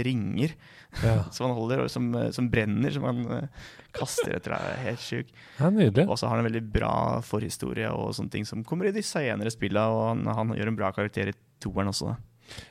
[0.05, 0.55] ringer
[1.03, 1.25] Ja.
[1.33, 3.47] som han holder, og som, som brenner, som han eh,
[3.97, 4.67] kaster etter deg.
[4.67, 5.33] Det er Helt sjuk.
[6.03, 6.07] ja.
[6.09, 9.03] Og så har han en veldig bra forhistorie og sånne ting som kommer i de
[9.05, 12.13] senere spillene, og han, han gjør en bra karakter i toeren også.
[12.13, 12.17] Da.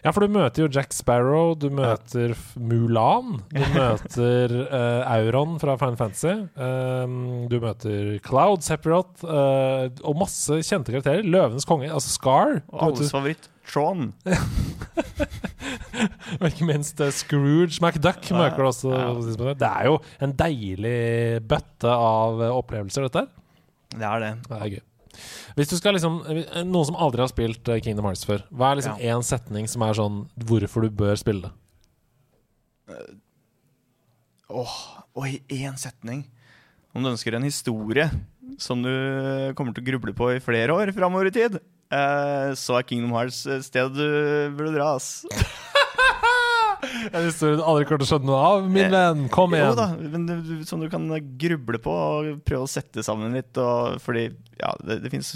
[0.01, 5.75] Ja, for du møter jo Jack Sparrow, du møter Mulan, du møter uh, Auron fra
[5.81, 7.17] Final Fantasy, um,
[7.51, 11.25] du møter Cloud, Sephiroth uh, og masse kjente karakterer.
[11.27, 12.61] Løvenes konge, altså Scar.
[12.73, 14.11] Og alles favoritt, Tron.
[16.41, 18.93] Og ikke minst uh, Scrooge McDuck Ja, møter du også.
[18.95, 19.53] ja.
[19.59, 23.29] Det er jo en deilig bøtte av eh, opplevelser, dette her.
[23.91, 24.31] Det er det.
[24.47, 24.81] Det er gøy.
[25.57, 28.71] Hvis du skal liksom eh, Noen som aldri har spilt eh, Kingdom Hearts før, hva
[28.71, 31.55] er liksom én setning som er sånn hvorfor du bør spille det?
[34.51, 34.77] Åh,
[35.15, 36.25] og i én setning.
[36.91, 38.09] Om du ønsker en historie
[38.59, 38.91] som du
[39.55, 41.55] kommer til å gruble på i flere år framover i tid,
[41.93, 45.21] uh, så er Kingdom Hearts stedet du burde dra, ass.
[47.15, 49.25] En historie du aldri kommer til å skjønne noe av, min venn.
[49.33, 49.71] Kom igjen.
[49.71, 51.07] Jo da, men du, du, som du kan
[51.41, 53.57] gruble på og prøve å sette sammen litt.
[53.61, 54.27] Og, fordi
[54.61, 55.33] ja, det, det fins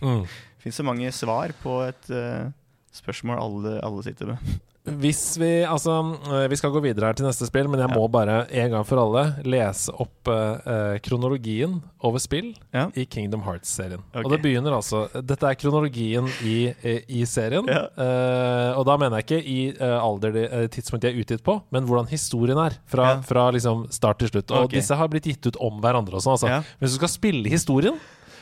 [0.00, 0.24] Mm.
[0.76, 2.50] så mange svar på et eh,
[2.94, 4.58] spørsmål alle, alle sitter med.
[4.88, 5.92] Hvis vi Altså,
[6.32, 8.84] eh, vi skal gå videre her til neste spill, men jeg må bare en gang
[8.88, 12.86] for alle lese opp eh, eh, kronologien over spill Ja.
[12.96, 14.00] i Kingdom Hearts-serien.
[14.14, 14.24] Okay.
[14.24, 17.68] Og det begynner altså Dette er kronologien i, i, i serien.
[17.68, 17.82] Ja.
[17.92, 21.44] Eh, og da mener jeg ikke i eh, alder de, eh, tidspunkt de er utgitt
[21.44, 22.80] på, men hvordan historien er.
[22.88, 23.20] Fra, Ja.
[23.20, 24.50] fra liksom start til slutt.
[24.50, 24.78] Og okay.
[24.80, 26.38] disse har blitt gitt ut om hverandre også.
[26.38, 26.64] Altså.
[26.80, 28.00] Hvis du skal spille historien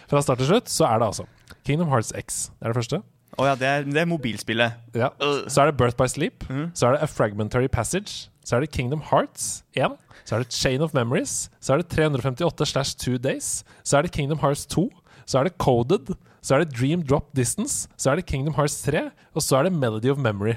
[0.09, 1.27] fra start til slutt, så er det altså
[1.66, 2.51] Kingdom Hearts X.
[2.61, 3.03] Det er det første.
[3.38, 4.79] Å ja, det er, det er mobilspillet.
[4.98, 5.12] Ja.
[5.22, 5.44] Øh.
[5.51, 6.44] Så er det Birth by Sleep.
[6.51, 6.70] Mm.
[6.74, 8.31] Så er det A Fragmentary Passage.
[8.44, 9.94] Så er det Kingdom Hearts 1.
[10.24, 11.51] Så er det Chain of Memories.
[11.61, 13.64] Så er det 358 slash 2 Days.
[13.85, 14.88] Så er det Kingdom Hearts 2.
[15.27, 16.14] Så er det Coded.
[16.42, 17.88] Så er det Dream Drop Distance.
[17.96, 19.11] Så er det Kingdom Hearts 3.
[19.35, 20.55] Og så er det Melody of Memory.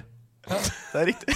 [0.47, 1.35] Det er riktig.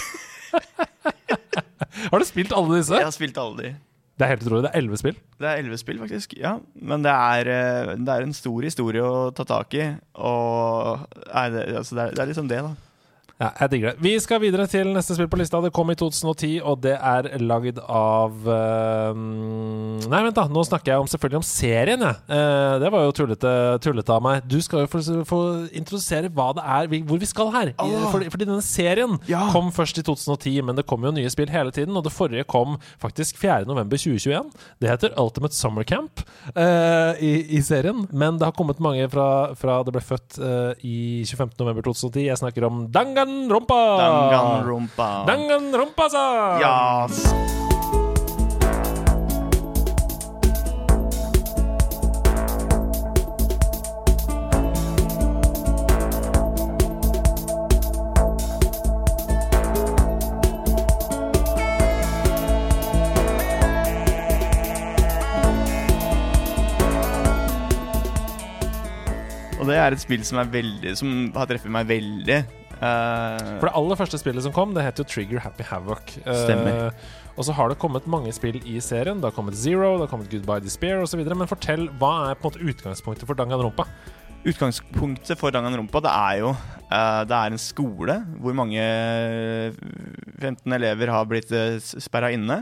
[2.11, 2.95] Har du spilt alle disse?
[2.95, 3.75] Jeg har spilt alle de.
[4.15, 4.63] Det er helt utrolig.
[4.63, 5.17] Det er elleve spill.
[5.41, 6.37] Det er elleve spill, faktisk.
[6.39, 9.89] Ja, Men det er, eh, det er en stor historie å ta tak i.
[10.15, 12.84] Og Nei, det, altså det, er, det er liksom det, da.
[13.35, 13.99] Ja, jeg digger det.
[13.99, 15.59] Vi skal videre til neste spill på lista.
[15.59, 20.45] Det kom i 2010, og det er lagd av uh, Nei, vent, da.
[20.51, 22.15] Nå snakker jeg om, selvfølgelig om serien, jeg.
[22.29, 23.51] Uh, det var jo tullete,
[23.83, 24.45] tullete av meg.
[24.47, 25.39] Du skal jo få, få
[25.75, 27.73] introdusere hva det er, vi- hvor vi skal her.
[27.83, 28.07] Oh.
[28.13, 29.49] Fordi, fordi denne serien Ja.
[29.51, 31.91] kom først i 2010, men det kom jo nye spill hele tiden.
[31.99, 34.51] Og det forrige kom faktisk 4.11.2021.
[34.79, 36.23] Det heter Ultimate Summer Camp
[36.55, 38.05] uh, i, i serien.
[38.15, 39.27] Men det har kommet mange fra,
[39.59, 42.23] fra det ble født eh, i 25.11.2010.
[42.29, 42.85] Jeg snakker om
[43.25, 43.81] Danganronpa!
[43.97, 45.09] Danganronpa.
[45.25, 46.25] Danganronpa, sa!
[46.61, 47.25] Yes.
[69.57, 72.64] Og det er et spill som, er veldig, som har treffet meg veldig.
[72.85, 76.17] Eh, For det aller første spillet som kom, det het jo Trigger Happy Havoc.
[76.25, 76.91] Eh, Stemmer.
[77.35, 79.21] og så har det kommet mange spill i serien.
[79.21, 81.23] Det har kommet Zero, det har kommet Goodbye Despair osv.
[81.25, 83.87] Men fortell, hva er på en måte utgangspunktet for Danganronpa?
[84.45, 88.83] Utgangspunktet for Danganronpa det er jo eh, Det er en skole hvor mange
[90.37, 91.49] 15 elever har blitt
[91.81, 92.59] sperra inne.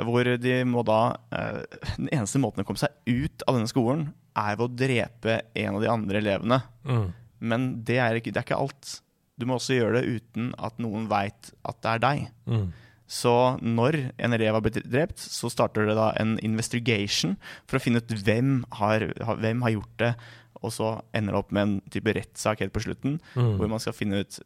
[0.00, 1.00] Hvor de må da
[1.34, 1.62] eh,
[1.96, 5.74] Den eneste måten å komme seg ut av denne skolen, er ved å drepe en
[5.78, 6.60] av de andre elevene.
[6.86, 7.06] Mm.
[7.40, 8.92] Men det er ikke, det er ikke alt.
[9.40, 12.26] Du må også gjøre det uten at noen veit at det er deg.
[12.50, 12.68] Mm.
[13.10, 17.32] Så når en elev har blitt drept, så starter det da en investigation
[17.66, 19.08] for å finne ut hvem har,
[19.40, 20.12] hvem har gjort det.
[20.60, 23.56] Og så ender det opp med en type rettssak helt på slutten, Mm.
[23.58, 24.38] hvor man skal finne ut,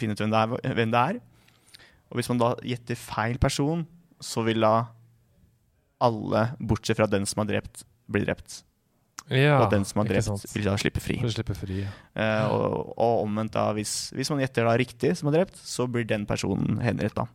[0.00, 1.20] finne ut hvem, det er, hvem det er.
[2.10, 3.86] Og hvis man da gjetter feil person,
[4.18, 4.88] så vil da
[6.00, 8.62] alle, bortsett fra den som har drept, bli drept.
[9.28, 11.18] Ja, og den som har drept, vil da slippe fri.
[11.28, 11.82] Slippe fri.
[11.82, 11.90] ja.
[12.16, 15.84] Eh, og, og omvendt, da, hvis, hvis man gjetter da riktig som har drept, så
[15.90, 17.28] blir den personen henrettet.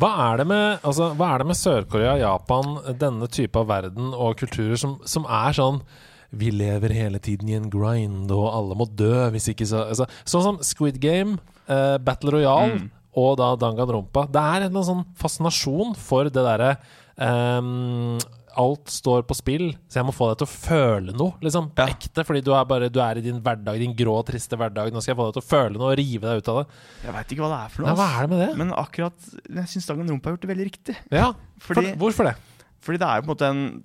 [0.00, 4.98] Hva er det med, altså, med Sør-Korea, Japan, denne type av verden og kulturer som,
[5.08, 5.82] som er sånn
[6.30, 10.06] vi lever hele tiden i en grind, og alle må dø hvis ikke så altså,
[10.22, 12.90] Sånn som Squid Game, eh, Battle Royale Mm.
[13.18, 14.28] og da Danganronpa.
[14.30, 16.76] Det er en sånn fascinasjon for det derre
[17.18, 18.20] ehm,
[18.58, 21.34] Alt står på spill, så jeg må få deg til å føle noe.
[21.44, 21.92] Liksom, på Ja.
[21.94, 24.90] ekte, fordi du er, bare, du er i din hverdag, din grå, triste hverdag.
[24.92, 26.66] Nå skal jeg få deg til å føle noe og rive deg ut av det.
[27.04, 27.96] Jeg veit ikke hva det er for Nei, noe.
[28.00, 28.56] hva er det med det?
[28.58, 30.96] Men akkurat Jeg syns Rumpa har gjort det veldig riktig.
[31.12, 32.34] Ja, Fordi, for, Hvorfor det?
[32.80, 33.82] fordi det er jo på en måte en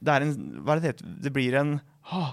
[0.00, 1.22] Det er en Hva er det det heter?
[1.22, 1.80] Det blir en
[2.12, 2.32] åh,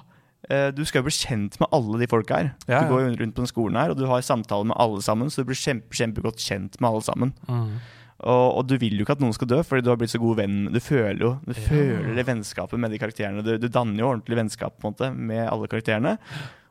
[0.50, 2.56] eh, Du skal jo bli kjent med alle de folka her.
[2.68, 5.02] Ja, Du går jo rundt på den skolen her, og du har samtaler med alle
[5.02, 7.34] sammen, så du blir kjempe, kjempegodt kjent med alle sammen.
[7.50, 7.80] Mm.
[8.24, 10.20] Og, og du vil jo ikke at noen skal dø, fordi du har blitt så
[10.22, 10.58] god venn.
[10.72, 13.44] Du føler jo Du føler det vennskapet med de karakterene.
[13.44, 16.18] Du, du danner jo ordentlig vennskap på en måte med alle karakterene.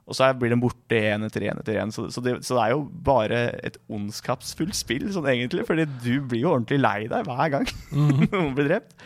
[0.09, 1.93] Og så blir de borte én etter én etter én.
[1.95, 5.67] Så, så, det, så det er jo bare et ondskapsfullt spill, sånn egentlig.
[5.69, 8.25] Fordi du blir jo ordentlig lei deg hver gang Mhm.
[8.33, 8.97] noen blir drept.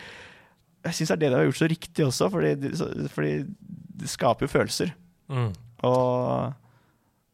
[0.87, 2.51] Jeg syns det er det de har gjort så riktig også, fordi,
[3.11, 3.31] fordi
[4.01, 4.93] det skaper jo følelser.
[5.27, 5.49] Mm.
[5.83, 6.53] Og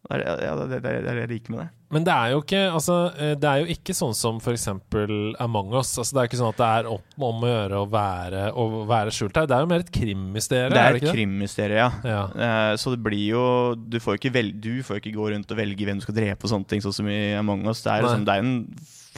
[0.09, 1.67] det er, ja, det, er det jeg liker med det.
[1.93, 4.65] Men det er jo ikke altså, eh, Det er jo ikke sånn som f.eks.
[5.39, 5.93] Among us.
[6.01, 8.65] Altså, det er ikke sånn at det er opp, om å gjøre å være, å
[8.89, 9.47] være skjult her.
[9.47, 10.73] Det er jo mer et krimmysterium.
[10.75, 11.89] Det er et krimmysterium, ja.
[12.13, 12.23] Ja.
[12.47, 13.45] Eh, Så det blir jo
[13.77, 16.43] Du får ikke, vel, du får ikke gå rundt og velge hvem du skal drepe
[16.43, 17.85] og sånne ting, sånn som i Among us.
[17.85, 18.53] Det er, liksom, det er en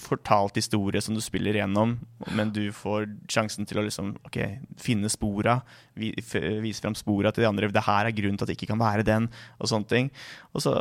[0.02, 1.96] fortalt historie som du spiller gjennom,
[2.36, 4.38] men du får sjansen til å liksom Ok,
[4.82, 5.60] finne spora,
[5.96, 7.72] vise fram spora til de andre.
[7.74, 9.28] Det her er grunnen til at det ikke kan være den,
[9.60, 10.14] og sånne ting.
[10.54, 10.76] Og så,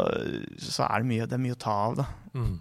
[0.58, 2.08] så er det mye Det er mye å ta av, da.
[2.34, 2.54] Mm.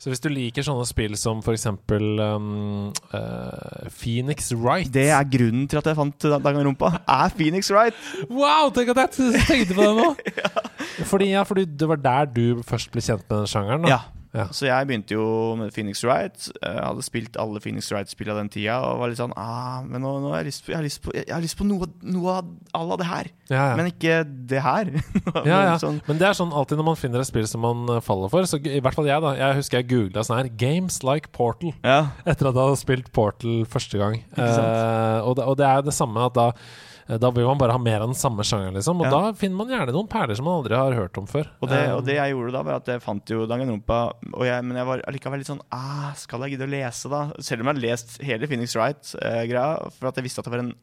[0.00, 1.66] Så hvis du liker sånne spill som f.eks.
[1.68, 6.94] Um, uh, Phoenix Wright Det er grunnen til at jeg fant Danganronpa.
[7.04, 7.96] Er Phoenix Wright?
[8.30, 10.14] Wow, tenk at jeg tenkte på det nå!
[11.10, 13.84] Fordi, ja, fordi det var der du først ble kjent med den sjangeren?
[13.84, 13.92] Da.
[13.92, 14.19] Ja.
[14.30, 14.44] Ja.
[14.54, 15.24] Så jeg begynte jo
[15.58, 16.48] med Phoenix Wright.
[16.62, 20.04] Jeg hadde spilt alle Phoenix Wright-spill av den tida og var litt sånn ah, Men
[20.04, 21.88] nå, nå har jeg lyst på, jeg har lyst på, jeg har lyst på noe,
[22.06, 23.30] noe av à la det her.
[23.50, 23.78] Ja, ja.
[23.80, 24.20] Men ikke
[24.52, 24.92] det her.
[25.50, 25.74] Ja, ja.
[25.82, 28.30] Sånn, Men det er sånn alltid når man finner et spill som man eh, faller
[28.32, 28.46] for.
[28.46, 29.32] Så i hvert fall jeg, da.
[29.38, 31.74] Jeg husker jeg googla sånn her Games like Portal.
[31.86, 32.00] ja.
[32.22, 34.20] Etter at jeg hadde spilt Portal første gang.
[34.36, 37.72] Eh, og, det, og det er det samme at da eh, da vil man bare
[37.72, 39.00] ha mer av den samme sjangeren, liksom.
[39.00, 39.10] Og Ja.
[39.10, 41.46] da finner man gjerne noen perler som man aldri har hørt om før.
[41.62, 44.12] Og det, Eh, og det jeg gjorde da, var at jeg fant jo Danganronpa,
[44.44, 47.32] jeg, men jeg var allikevel litt sånn ah, Skal jeg gidde å lese, da?
[47.40, 50.60] Selv om jeg har lest hele Phoenix Wright-greia, for at jeg visste at det var
[50.60, 50.74] en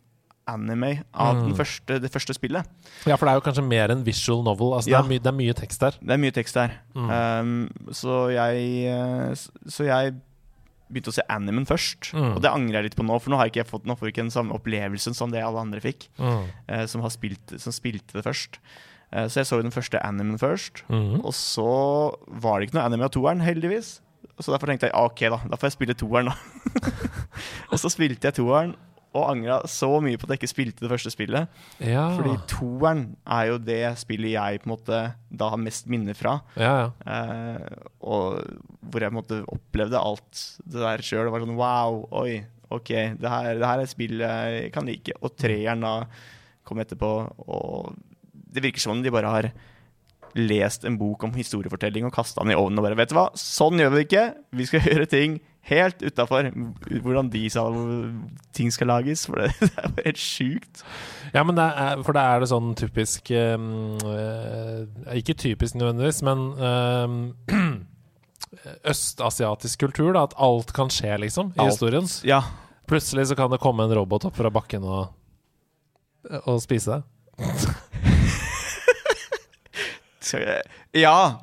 [0.50, 1.48] anime av Mm.
[1.50, 2.66] den første, det første spillet.
[3.06, 4.74] Ja, for det er jo kanskje mer en visual novel.
[4.78, 5.02] Altså, Ja.
[5.02, 5.92] det, er my, det er mye tekst der.
[6.02, 6.72] Det er mye tekst der.
[6.96, 7.10] Mm.
[7.12, 9.36] Um, så jeg eh,
[9.68, 10.14] Så jeg
[10.92, 12.12] begynte å se animen først.
[12.16, 12.36] Mm.
[12.36, 14.08] Og det angrer jeg litt på nå, for nå har ikke jeg fått Nå får
[14.08, 16.44] jeg ikke den samme opplevelsen som det alle andre fikk, Mm.
[16.70, 18.60] eh, som, har spilt, som spilte det først.
[19.12, 20.84] Eh, så jeg så den første animen først.
[20.90, 21.24] mm.
[21.26, 21.68] Og så
[22.28, 24.00] var det ikke noe anime av toeren, heldigvis.
[24.40, 25.38] Så derfor tenkte jeg «Ah, ok, da.
[25.50, 26.36] Da får jeg spille toeren, da.
[27.72, 28.76] og så spilte jeg toeren,
[29.16, 31.54] og angra så mye på at jeg ikke spilte det første spillet.
[31.84, 32.08] Ja.
[32.18, 36.40] Fordi toeren er jo det spillet jeg på en måte da har mest minner fra.
[36.60, 36.90] ja, ja.
[37.08, 38.42] Eh, og
[38.88, 41.26] hvor jeg på en måte opplevde alt det der sjøl.
[41.28, 42.42] Det var sånn wow, oi,
[42.74, 45.16] OK, det her, det her er et spill jeg kan like.
[45.22, 45.96] Og treeren da
[46.68, 47.12] kom etterpå,
[47.48, 47.96] og
[48.34, 49.50] det virker som om de bare har
[50.38, 53.30] lest en bok om historiefortelling og kasta den i ovnen og bare Vet du hva,
[53.40, 54.26] sånn gjør vi det ikke.
[54.60, 56.48] Vi skal gjøre ting helt utafor
[57.04, 57.66] hvordan de sa
[58.56, 59.26] ting skal lages.
[59.28, 60.84] For det, det er bare helt sjukt.
[61.34, 63.58] Ja, men det er, for da er det sånn typisk eh,
[65.18, 67.20] Ikke typisk nødvendigvis, men um,
[68.94, 70.28] østasiatisk kultur, da.
[70.30, 71.76] At alt kan skje, liksom, i Alt.
[71.76, 72.08] historien.
[72.28, 72.44] Ja.
[72.88, 75.10] Plutselig så kan det komme en robot opp fra bakken og,
[76.46, 78.06] og spise deg.
[80.98, 81.40] Ja.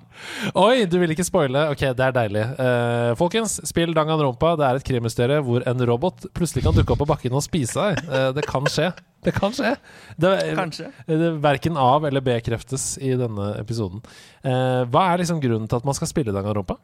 [0.58, 1.66] Oi, du vil ikke spoile?
[1.72, 2.42] Ok, det er deilig.
[2.58, 4.54] Uh, folkens, spill Danganronpa.
[4.58, 7.74] Det er et krimmysterium hvor en robot plutselig kan dukke opp på bakken og spise
[7.80, 8.04] deg.
[8.08, 8.92] Uh, det kan skje.
[9.24, 9.74] Det kan skje.
[10.20, 10.90] Det, Kanskje.
[11.08, 14.02] det verken av- eller bekreftes i denne episoden.
[14.44, 16.76] Uh, hva er liksom grunnen til at man skal spille Danganronpa?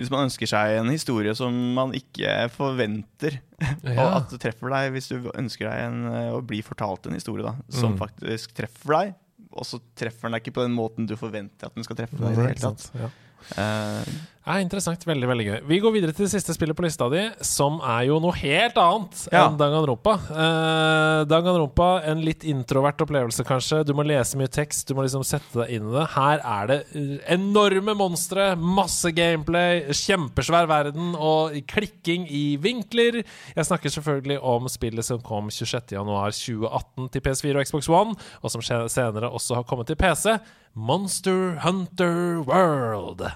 [0.00, 3.36] Hvis man ønsker seg en historie som man ikke forventer,
[3.84, 7.18] og at det treffer deg hvis du ønsker deg en, eh, å bli fortalt en
[7.18, 7.98] historie da, som Mm.
[8.00, 9.10] faktisk treffer deg,
[9.50, 12.18] og så treffer den deg ikke på den måten du forventer at den skal treffe
[12.20, 12.32] deg.
[12.32, 12.86] i det hele tatt.
[12.98, 13.10] Ja.
[13.56, 14.10] Eh,
[14.40, 15.02] Ja, interessant.
[15.04, 15.56] Veldig veldig gøy.
[15.68, 18.78] Vi går videre til det siste spillet på lista di, som er jo noe helt
[18.80, 19.42] annet Ja.
[19.50, 20.14] enn Danganronpa.
[20.32, 23.82] Uh, Danganronpa, en litt introvert opplevelse, kanskje.
[23.84, 26.06] Du må lese mye tekst, du må liksom sette deg inn i det.
[26.16, 33.20] Her er det eh, enorme monstre, masse gameplay, kjempesvær verden og klikking i vinkler.
[33.54, 38.64] Jeg snakker selvfølgelig om spillet som kom 26.1.2018 til PS4 og Xbox One, og som
[38.64, 40.38] senere også har kommet til PC.
[40.74, 43.28] Monster Hunter World.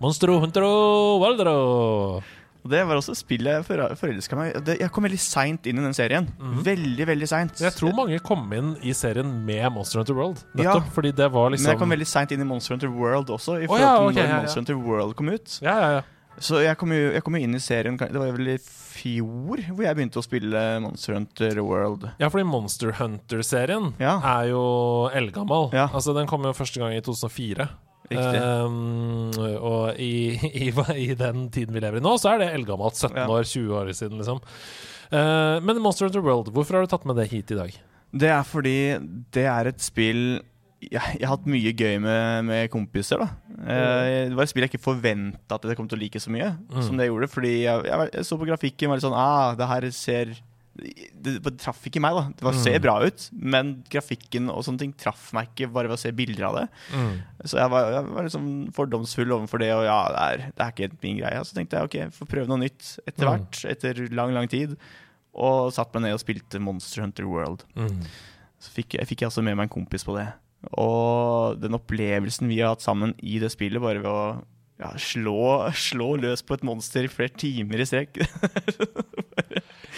[0.00, 2.22] Monstro Huntero Waldro.
[2.68, 4.64] Det var også spillet jeg for- forelska meg.
[4.64, 6.26] Det- Jeg kom veldig seint inn i den serien.
[6.38, 7.58] Veldig, veldig seint.
[7.60, 10.44] Jeg tror mange kom inn i serien med Monster Hunter World.
[10.56, 10.78] Ja.
[10.80, 13.62] Fordi det var Men jeg kom liksom veldig seint inn i Monster Hunter World også,
[13.62, 14.36] i forhold ja, til når ja.
[14.40, 15.58] Monster Hunter World kom ut.
[15.62, 16.02] Ja, ja, ja.
[16.40, 19.58] Så jeg kom, jo, jeg kom jo inn i serien Det var vel i fjor
[19.74, 22.10] hvor jeg begynte å spille Monster Hunter World.
[22.20, 24.20] Ja, fordi Monster Hunter-serien Ja.
[24.22, 25.72] er jo eldgammel.
[25.72, 25.88] Ja.
[25.88, 27.68] Altså, den kom jo første gang i 2004.
[28.16, 30.12] Um, og i,
[30.64, 32.96] i, i den tiden vi lever i nå, så er det eldgammelt.
[32.96, 33.26] 17 Ja.
[33.28, 34.40] år, 20 år siden, liksom.
[35.12, 37.74] Uh, men Monster Hunter World, hvorfor har du tatt med det hit i dag?
[38.12, 38.76] Det er fordi
[39.36, 40.40] det er et spill
[40.78, 43.18] jeg, jeg har hatt mye gøy med, med kompiser.
[43.18, 46.20] da uh, Det var et spill jeg ikke forventa at jeg kom til å like
[46.22, 46.82] så mye Mm.
[46.86, 47.28] som det jeg gjorde.
[47.34, 50.36] Fordi jeg, jeg, jeg så på grafikken og var litt sånn Ah, det her ser
[50.78, 52.22] det, det traff ikke meg, da.
[52.38, 52.84] Det var, ser Mm.
[52.84, 56.46] bra ut, men grafikken og sånne ting traff meg ikke bare ved å se bilder
[56.48, 56.64] av det.
[56.94, 57.12] Mm.
[57.44, 60.72] Så jeg var, jeg var liksom fordomsfull overfor det, og ja, det er, det er
[60.74, 61.44] ikke helt min greie.
[61.44, 63.30] Så tenkte jeg ok, jeg får prøve noe nytt etter Mm.
[63.34, 64.76] hvert, etter lang, lang tid.
[65.38, 67.64] Og satt meg ned og spilte Monster Hunter World.
[67.78, 68.00] Mm.
[68.58, 70.28] Så fikk jeg, fikk også med meg en kompis på det.
[70.74, 74.44] Og den opplevelsen vi har hatt sammen i det spillet, bare ved å
[74.78, 75.36] ja, slå,
[75.74, 78.18] slå løs på et monster i flere timer i strekk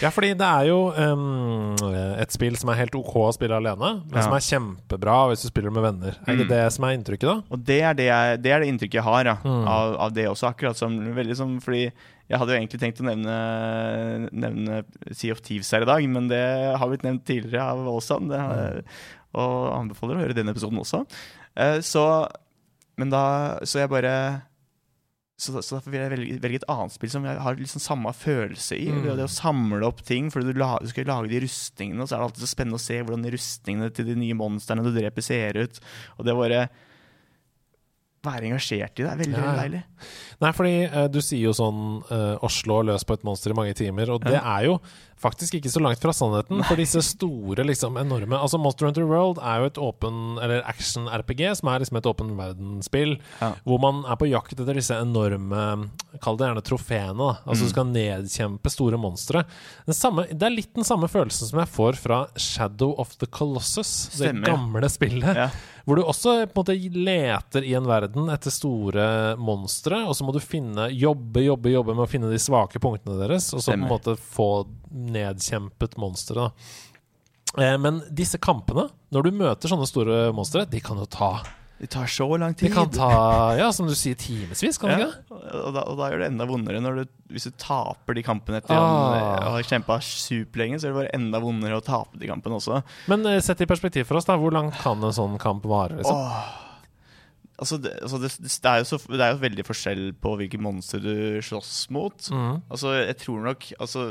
[0.00, 1.74] Ja, fordi det er jo um,
[2.22, 4.22] et spill som er helt OK å spille alene, men Ja.
[4.24, 6.16] som er kjempebra hvis du spiller med venner.
[6.26, 6.52] Er ikke Mm.
[6.54, 7.34] det som er inntrykket, da?
[7.50, 9.68] Og det er det, jeg, det er det inntrykket jeg har ja, Mm.
[9.68, 10.48] av, av det også.
[10.54, 11.82] Akkurat som veldig som Fordi
[12.30, 16.28] jeg hadde jo egentlig tenkt å nevne, nevne Sea of Thieves her i dag, men
[16.28, 18.30] det har blitt nevnt tidligere av Åsan.
[19.34, 21.04] Og anbefaler å høre den episoden også.
[21.58, 22.28] Uh, så
[22.96, 24.42] Men da Så jeg bare
[25.40, 28.12] så, så derfor vil jeg velge, velge et annet spill som jeg har liksom samme
[28.12, 28.90] følelse i.
[28.92, 29.00] Mm.
[29.06, 32.10] Det, det å samle opp ting, for du, la, du skal lage de rustningene, og
[32.10, 34.84] så er det alltid så spennende å se hvordan de rustningene til de nye monstrene
[34.84, 35.80] du dreper, ser ut.
[36.18, 36.62] Og det å bare
[38.26, 39.46] være engasjert i det er veldig, Ja, ja.
[39.46, 40.10] veldig deilig.
[40.44, 43.56] Nei, fordi uh, du sier jo sånn uh, å slå løs på et monster i
[43.56, 44.76] mange timer, og det er jo
[45.20, 46.62] faktisk ikke så langt fra sannheten.
[46.66, 51.42] For disse store, liksom enorme Altså Monster Hunter World er jo et åpen Eller action-RPG,
[51.60, 53.52] som er liksom et åpen verdensspill, Ja.
[53.64, 57.16] hvor man er på jakt etter disse enorme Kall det gjerne trofeene.
[57.18, 57.66] da Altså Mm.
[57.66, 59.44] du skal nedkjempe store monstre.
[59.86, 64.28] Det er litt den samme følelsen som jeg får fra Shadow of the Colossus, det
[64.28, 65.36] Stemmer, det gamle spillet.
[65.36, 65.50] Ja.
[65.86, 70.14] Hvor du også på en måte leter i en verden verden etter store monstre, og
[70.16, 73.60] så må du finne jobbe, jobbe, jobbe med å finne de svake punktene deres, og
[73.60, 74.66] så på en måte få
[75.12, 76.52] nedkjempet monsteret.
[77.58, 81.32] Eh, Men disse kampene, når du møter sånne store monstre, de kan jo ta
[81.80, 82.74] Det tar så lang De tid.
[82.74, 85.62] kan ta, ja, som du sier, timevis, kan de ja, ikke det?
[85.64, 88.58] og, da, og da gjør det enda vondere når du, hvis du taper de kampene
[88.60, 89.48] etter Ah.
[89.48, 90.76] å ha kjempa superlenge.
[90.78, 92.82] Så er det bare enda vondere å tape de kampene også.
[93.08, 94.36] Men uh, sett i perspektiv for oss, da.
[94.36, 95.96] Hvor langt kan en sånn kamp vare?
[95.96, 96.20] Liksom?
[96.20, 96.66] Oh.
[97.60, 100.60] Altså, det, altså det, det, er jo så, det er jo veldig forskjell på hvilke
[100.60, 102.28] monstre du slåss mot.
[102.32, 102.60] Mm.
[102.72, 104.04] Altså, jeg tror nok Altså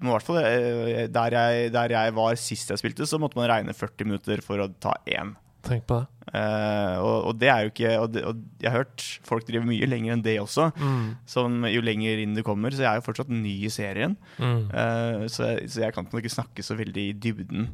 [0.00, 3.38] må i hvert fall eh, der jeg, der jeg var sist jeg spilte, så måtte
[3.38, 5.34] man regne 40 minutter for å ta én.
[5.66, 6.08] Tenk på det.
[6.30, 9.66] Uh, og, og det er jo ikke og, det, og jeg har hørt folk driver
[9.66, 10.70] mye lenger enn det også.
[10.78, 11.08] Mm.
[11.28, 14.16] Som jo lenger inn du kommer, så jeg er jo fortsatt ny i serien.
[14.38, 14.62] Mm.
[14.70, 17.68] Uh, så, så jeg kan ikke snakke så veldig i dybden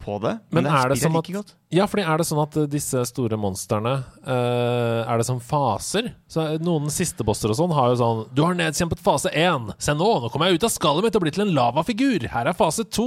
[0.00, 0.38] på det.
[0.54, 1.54] Men det er det som at.
[1.74, 3.94] Ja, fordi er det sånn at eh, disse store monstrene
[4.28, 6.12] uh, Er det som faser?
[6.30, 9.72] Så eh, Noen siste bosser og sånn har jo sånn Du har nedkjempet fase 1.
[9.82, 12.26] Se nå, nå kommer jeg ut av skallet mitt og blir til en lavafigur.
[12.30, 13.06] Her er fase 2.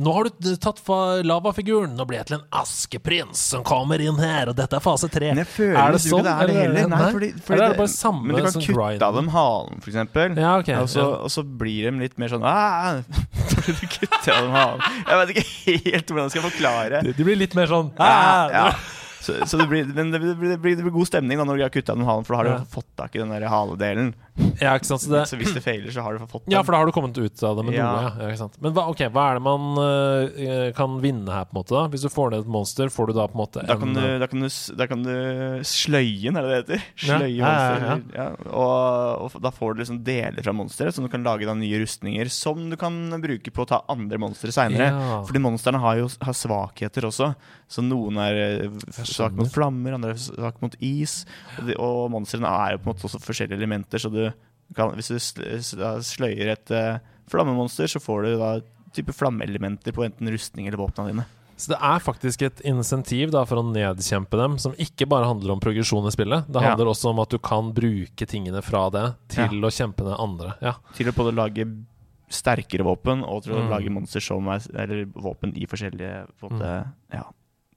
[0.00, 0.80] Nå har du tatt
[1.28, 1.92] lavafiguren.
[1.98, 5.32] Nå blir jeg til en askeprins som kommer inn her, og dette er fase 3.
[5.34, 6.24] Men jeg føler er det sånn?
[6.24, 6.88] det er det eller- heller.
[6.94, 9.04] Nei, fordi, fordi er det bare samme Men du kan kutte grind?
[9.08, 10.38] av dem halen, for eksempel.
[10.38, 10.78] Ja, okay.
[10.80, 11.20] og, så, ja.
[11.28, 13.02] og så blir de litt mer sånn «Ah!»
[13.52, 14.84] Fordi du kutter av dem halen.
[15.08, 17.02] Jeg vet ikke helt hvordan jeg skal forklare.
[17.04, 18.70] De- De blir litt mer sånn Ja!
[19.20, 21.58] Så, så det blir, men det blir, det, blir, det blir god stemning da når
[21.58, 24.12] du har kutta den halen, for da har du fått tak i den der haledelen.
[24.62, 25.02] ja, ikke sant.
[25.02, 26.54] Så det, Så hvis det feiler, så har du fått den.
[26.54, 27.88] Ja, for da har du kommet ut av det med Ja.
[27.90, 28.12] noe.
[28.14, 28.56] Ja, ikke sant?
[28.62, 31.74] Men hva, ok, hva er det man uh, kan vinne her, på en måte?
[31.74, 31.82] da?
[31.92, 34.00] Hvis du får ned et monster, får du da på en måte Da kan, du,
[34.00, 35.12] øh, da, kan du, da kan du
[35.66, 36.88] sløye er det det heter?
[37.08, 38.18] Sløye ja, ja, monster.
[38.22, 41.58] Ja, og, og da får du liksom deler fra monsteret, som du kan lage da
[41.58, 44.88] nye rustninger som du kan bruke på å ta andre monstre seinere.
[44.94, 45.20] Ja.
[45.26, 47.34] Fordi monstrene har jo har svakheter også.
[47.68, 48.68] Så noen er eh,
[49.04, 51.24] svak mot flammer, andre er svak mot is.
[51.58, 54.22] Og, de, og monstrene er jo på en måte også forskjellige elementer, så du
[54.74, 55.18] kan, hvis du
[56.02, 56.98] sløyer et uh,
[57.28, 58.50] flammemonster, så får du da
[58.96, 61.26] type flammeelementer på enten rustning eller våpnene dine.
[61.58, 65.56] Så det er faktisk et insentiv da for å nedkjempe dem, som ikke bare handler
[65.56, 66.46] om progresjon i spillet.
[66.46, 66.70] Det Ja.
[66.70, 70.54] handler også om at du kan bruke tingene fra det til å kjempe ned andre.
[70.62, 70.76] Ja.
[70.94, 71.66] Til å både lage
[72.30, 73.70] sterkere våpen og til å Mm.
[73.72, 77.24] lage monster som er Eller våpen i forskjellige måte, Ja.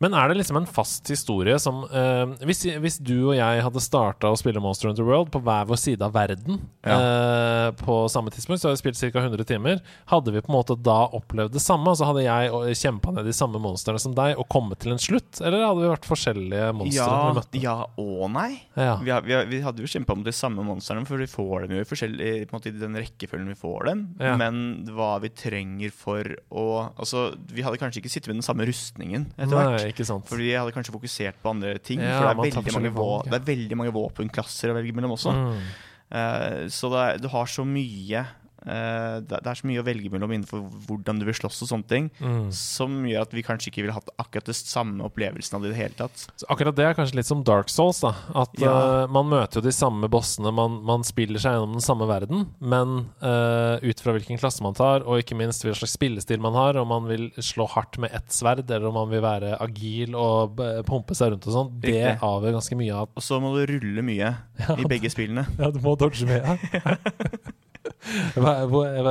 [0.00, 3.82] Men er det liksom en fast historie som uh, hvis, hvis du og jeg hadde
[3.84, 8.32] starta å spille Monster Hunter World på hver vår side av verden eh, på samme
[8.32, 9.20] tidspunkt, så hadde vi spilt ca.
[9.20, 9.80] 100 timer,
[10.10, 11.92] hadde vi på en måte da opplevd det samme?
[11.92, 15.42] Altså hadde jeg kjempa ned de samme monstrene som deg og kommet til en slutt?
[15.42, 18.48] Eller hadde vi vært forskjellige monstre vi Ja, ja og nei.
[18.78, 18.96] Ja.
[19.04, 21.84] Vi, vi, vi hadde jo kjempa mot de samme monstrene, for vi får dem jo
[21.84, 24.06] i, i den rekkefølgen vi får dem.
[24.22, 24.34] Ja.
[24.40, 24.62] Men
[24.96, 26.66] hva vi trenger for å
[27.00, 29.89] Altså, vi hadde kanskje ikke sittet med den samme rustningen etter hvert.
[29.90, 30.26] Ikke sant.
[30.30, 32.02] Fordi jeg hadde kanskje fokusert på andre ting.
[32.02, 35.34] Ja, for det er, veldig mange det er veldig mange våpenklasser å velge mellom også.
[35.36, 35.64] Mm.
[36.10, 38.24] Uh, så er, du har så mye
[38.64, 41.88] det, det er så mye å velge mellom innenfor hvordan du vil slåss og sånne
[41.88, 42.50] ting, Mm.
[42.52, 45.72] som gjør at vi kanskje ikke ville hatt akkurat det samme opplevelsen av det i
[45.72, 46.26] det hele tatt.
[46.36, 48.00] Så akkurat det er kanskje litt som Dark Souls.
[48.04, 49.04] da At Ja.
[49.04, 52.48] uh, Man møter jo de samme bossene, man, man spiller seg gjennom den samme verden.
[52.60, 56.54] Men uh, ut fra hvilken klasse man tar, og ikke minst hvilken slags spillestil man
[56.54, 60.14] har, om man vil slå hardt med ett sverd, eller om man vil være agil
[60.18, 60.56] og
[60.86, 64.02] pumpe seg rundt og sånn, det avgjør ganske mye av Og så må du rulle
[64.04, 64.34] mye
[64.80, 65.46] i begge spillene.
[65.58, 66.58] Ja, du må dodge mye.
[66.74, 66.96] ja.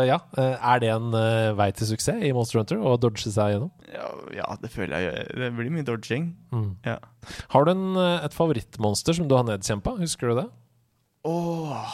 [0.09, 0.19] ja.
[0.37, 3.71] eh, Er det en eh, vei til suksess i Monster Hunter å dodge seg gjennom?
[3.93, 5.27] Ja, ja, det føler jeg.
[5.37, 6.31] Det blir mye dodging.
[6.53, 6.71] Mm.
[6.87, 6.97] Ja.
[7.53, 9.97] Har du en, eh, et favorittmonster som du har nedkjempa?
[10.01, 10.47] Husker du det?
[11.29, 11.93] Åh,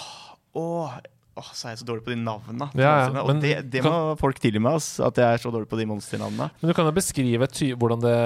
[0.56, 0.98] åh,
[1.36, 2.68] åh, så er jeg så dårlig på de navnene.
[2.78, 5.42] Ja, ja, og men det, det kan- må folk tilgi meg, ass, at jeg er
[5.42, 6.50] så dårlig på de monsternavnene.
[6.62, 8.18] Men du kan jo beskrive hvordan det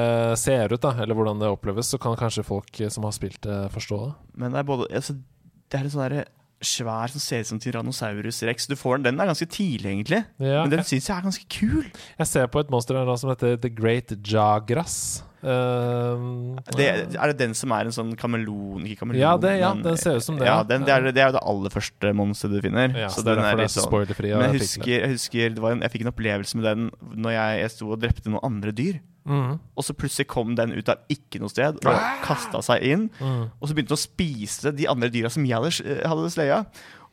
[0.41, 3.61] ser ut, da eller hvordan det oppleves, så kan kanskje folk som har spilt det,
[3.73, 4.13] forstå det.
[4.43, 5.15] Men det er både altså,
[5.69, 6.25] Det er en sånn derre
[6.61, 8.67] svær som ser ut som Tyrannosaurus rex.
[8.67, 10.25] Du får den, den er ganske tidlig, egentlig.
[10.39, 11.85] Ja, Men den syns jeg er ganske kul.
[12.19, 15.23] jeg ser på et monster her som heter The Great Jagras.
[15.39, 19.73] Uh, Det, er det den som er en sånn kameleon Ikke kameleon, Ja, det- ja,
[19.73, 21.69] men- den ser ut som det, Ja, den, det, er, det er jo det aller
[21.69, 22.89] første monsteret du finner.
[22.93, 23.91] ja, så så er den er litt sånn-.
[23.91, 26.91] Men jeg jeg husker, jeg, husker det var en, jeg fikk en opplevelse med den
[27.15, 28.99] når jeg, jeg sto og drepte noen andre dyr.
[29.29, 29.39] Det.
[29.39, 33.09] Mhm, Og så plutselig kom den ut av ikke noe sted og kasta seg inn.
[33.19, 33.43] Mm.
[33.61, 36.65] Og så begynte den å spise de andre dyra som jeg hadde, eh, hadde sløya.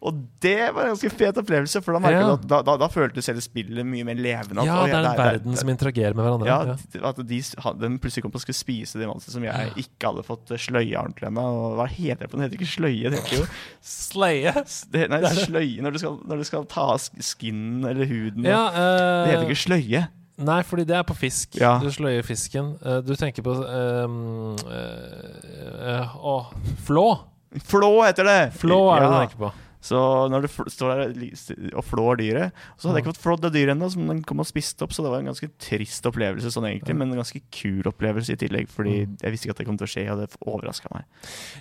[0.06, 2.36] Og det var en ganske fet opplevelse, for da, Ja.
[2.36, 4.64] da, da, da føltes hele spillet mye mer levende.
[4.66, 6.46] Ja, det er en verden som interagerer med hverandre.
[6.46, 7.08] ja, Ja.
[7.08, 7.40] at de,
[7.80, 10.76] den plutselig kom på å skulle spise de monstrene som jeg ikke hadde fått sløye
[10.76, 11.46] sløya ordentlig ennå.
[11.76, 13.46] Hva helt redd på Den heter ikke sløye, det heter jo
[13.80, 14.52] Sleie.
[14.92, 15.48] det, Nei, Det det.
[15.48, 18.44] sløye når du skal, når du skal ta av skinnen eller huden.
[18.44, 20.08] Ja, uh, det heter eh, ikke sløye.
[20.38, 21.56] Nei, fordi det er på fisk.
[21.56, 21.78] Ja.
[21.80, 22.74] Du slår i fisken.
[22.84, 26.34] Eh, du tenker på um, uh, Å,
[26.84, 27.06] flå.
[27.64, 28.40] Flå heter det!
[28.60, 29.52] Flå er det du tenker på.
[29.86, 29.98] Så
[30.32, 33.74] når du står der og flår dyret Så hadde jeg ikke fått flådd det dyret
[33.76, 34.90] ennå, som den kom og spiste opp.
[34.92, 38.40] Så det var en ganske trist opplevelse, sånn egentlig, men en ganske kul opplevelse i
[38.40, 38.66] tillegg.
[38.72, 39.16] Fordi Mm.
[39.22, 41.04] jeg visste ikke at det kom til å skje, og det overraska meg.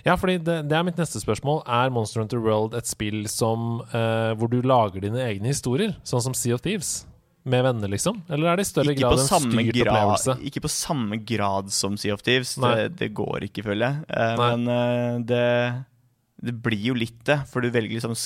[0.04, 1.62] Ja, fordi det, det er mitt neste spørsmål.
[1.68, 5.94] Er Monster Hunter World et spill som eh, hvor du lager dine egne historier?
[6.02, 7.06] Sånn som Sea of Thieves?
[7.46, 8.22] Med venner, liksom?
[8.28, 10.34] Eller er det i større Ikke grad en styrt grad, opplevelse?
[10.50, 12.56] ikke på samme grad som Sea of Thieves.
[12.58, 14.08] Det, det går ikke, føler jeg.
[14.10, 15.44] Uh, men uh, det,
[16.42, 18.16] det blir jo litt det, for du velger liksom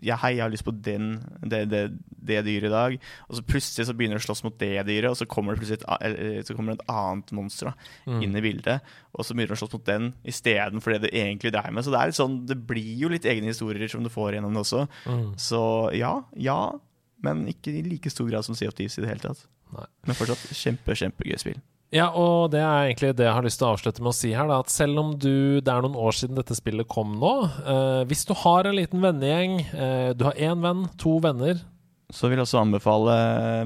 [0.00, 1.10] ja, hei, jeg har lyst på den,
[1.44, 1.80] det, det,
[2.24, 2.94] det dyret i dag.
[3.28, 5.60] Og så plutselig så begynner du å slåss mot det dyret, og så kommer det
[5.60, 7.74] plutselig et, så kommer det et annet monster da,
[8.08, 8.22] Mm.
[8.24, 8.80] inn i bildet.
[9.12, 11.84] Og så begynner du å slåss mot den istedenfor det du egentlig dreier med.
[11.84, 14.56] Så det er litt sånn, det blir jo litt egne historier som du får gjennom
[14.56, 14.86] det også.
[15.04, 15.26] Mm.
[15.36, 15.60] Så
[16.00, 16.58] ja, ja,
[17.26, 19.44] men ikke i like stor grad som Sea of Thieves i det hele tatt.
[19.74, 19.86] Nei.
[20.08, 21.60] Men fortsatt kjempe, kjempegøy spill.
[21.90, 24.30] Ja, og det er egentlig det jeg har lyst til å avslutte med å si
[24.30, 24.46] her.
[24.46, 27.32] Da, at selv om du, det er noen år siden dette spillet kom nå
[27.66, 31.58] eh, Hvis du har en liten vennegjeng, eh, du har én venn, to venner
[32.12, 33.14] Så vil jeg også anbefale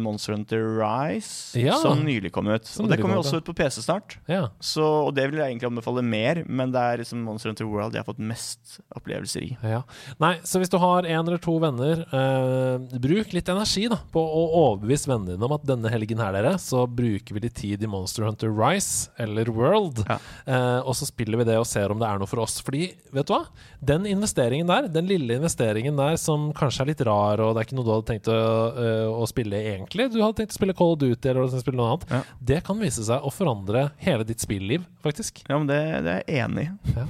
[0.04, 1.76] Monster Hunter Rise, Ja.
[1.80, 2.68] som nylig kom ut.
[2.80, 4.16] Og det kommer også ut på PC snart.
[4.28, 4.48] Ja.
[4.60, 7.94] Så, og det vil jeg egentlig anbefale mer, men det er liksom Monster Hunter World
[7.96, 9.50] jeg har fått mest opplevelser i.
[9.64, 9.82] Ja.
[10.20, 14.20] Nei, så hvis du har en eller to venner, eh, bruk litt energi da på
[14.20, 17.82] å overbevise vennene dine om at denne helgen her, dere, så bruker vi litt tid
[17.82, 21.98] i Monster Hunter Rise eller World, eh, og så spiller vi det og ser om
[22.02, 22.60] det er noe for oss.
[22.64, 23.44] Fordi, vet du hva?
[23.84, 27.68] Den investeringen der, den lille investeringen der som kanskje er litt rar, og det er
[27.68, 30.76] ikke noe du hadde tenkt å, eh, å spille egentlig, du hadde tenkt å spille
[30.76, 32.22] of Duty eller spille noe annet, Ja.
[32.52, 35.42] det kan vise seg å forandre hele ditt spilliv, faktisk.
[35.48, 37.04] Ja, men det, det er jeg enig i.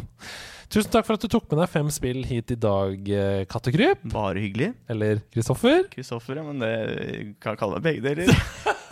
[0.74, 4.00] Tusen takk for at du tok med deg fem spill hit i dag, eh, Kattekryp.
[4.10, 4.72] Bare hyggelig.
[4.90, 5.84] Eller Kristoffer.
[5.92, 8.32] Kristoffer, ja, men det kan kalle meg begge deler.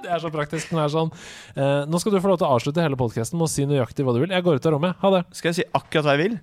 [0.00, 1.10] Det er så praktisk Den er sånn.
[1.52, 4.06] Eh, nå skal du få lov til å avslutte hele podkasten med å si nøyaktig
[4.06, 4.32] hva du vil.
[4.32, 4.96] Jeg går ut av rommet.
[5.02, 5.20] Ha det.
[5.36, 6.38] Skal jeg si akkurat hva jeg vil?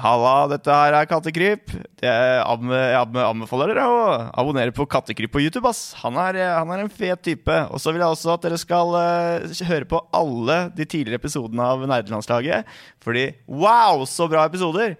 [0.00, 1.72] Halla, dette her er Kattekryp.
[2.00, 3.98] Jeg, anbe jeg anbe- anbefaler dere å
[4.40, 5.68] abonnere på Kattekryp på YouTube.
[5.68, 5.92] ass.
[6.00, 7.58] Han er, han er en fet type.
[7.68, 11.68] Og så vil jeg også at dere skal uh, høre på alle de tidligere episodene
[11.74, 12.64] av Nerdelandslaget.
[13.04, 14.96] Fordi wow, så bra episoder!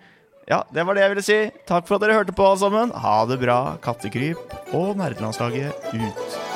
[0.51, 1.41] Ja, det var det jeg ville si.
[1.71, 2.93] Takk for at dere hørte på, alle sammen.
[2.93, 6.52] Ha det bra, Kattekryp og Nerdelandslaget ut.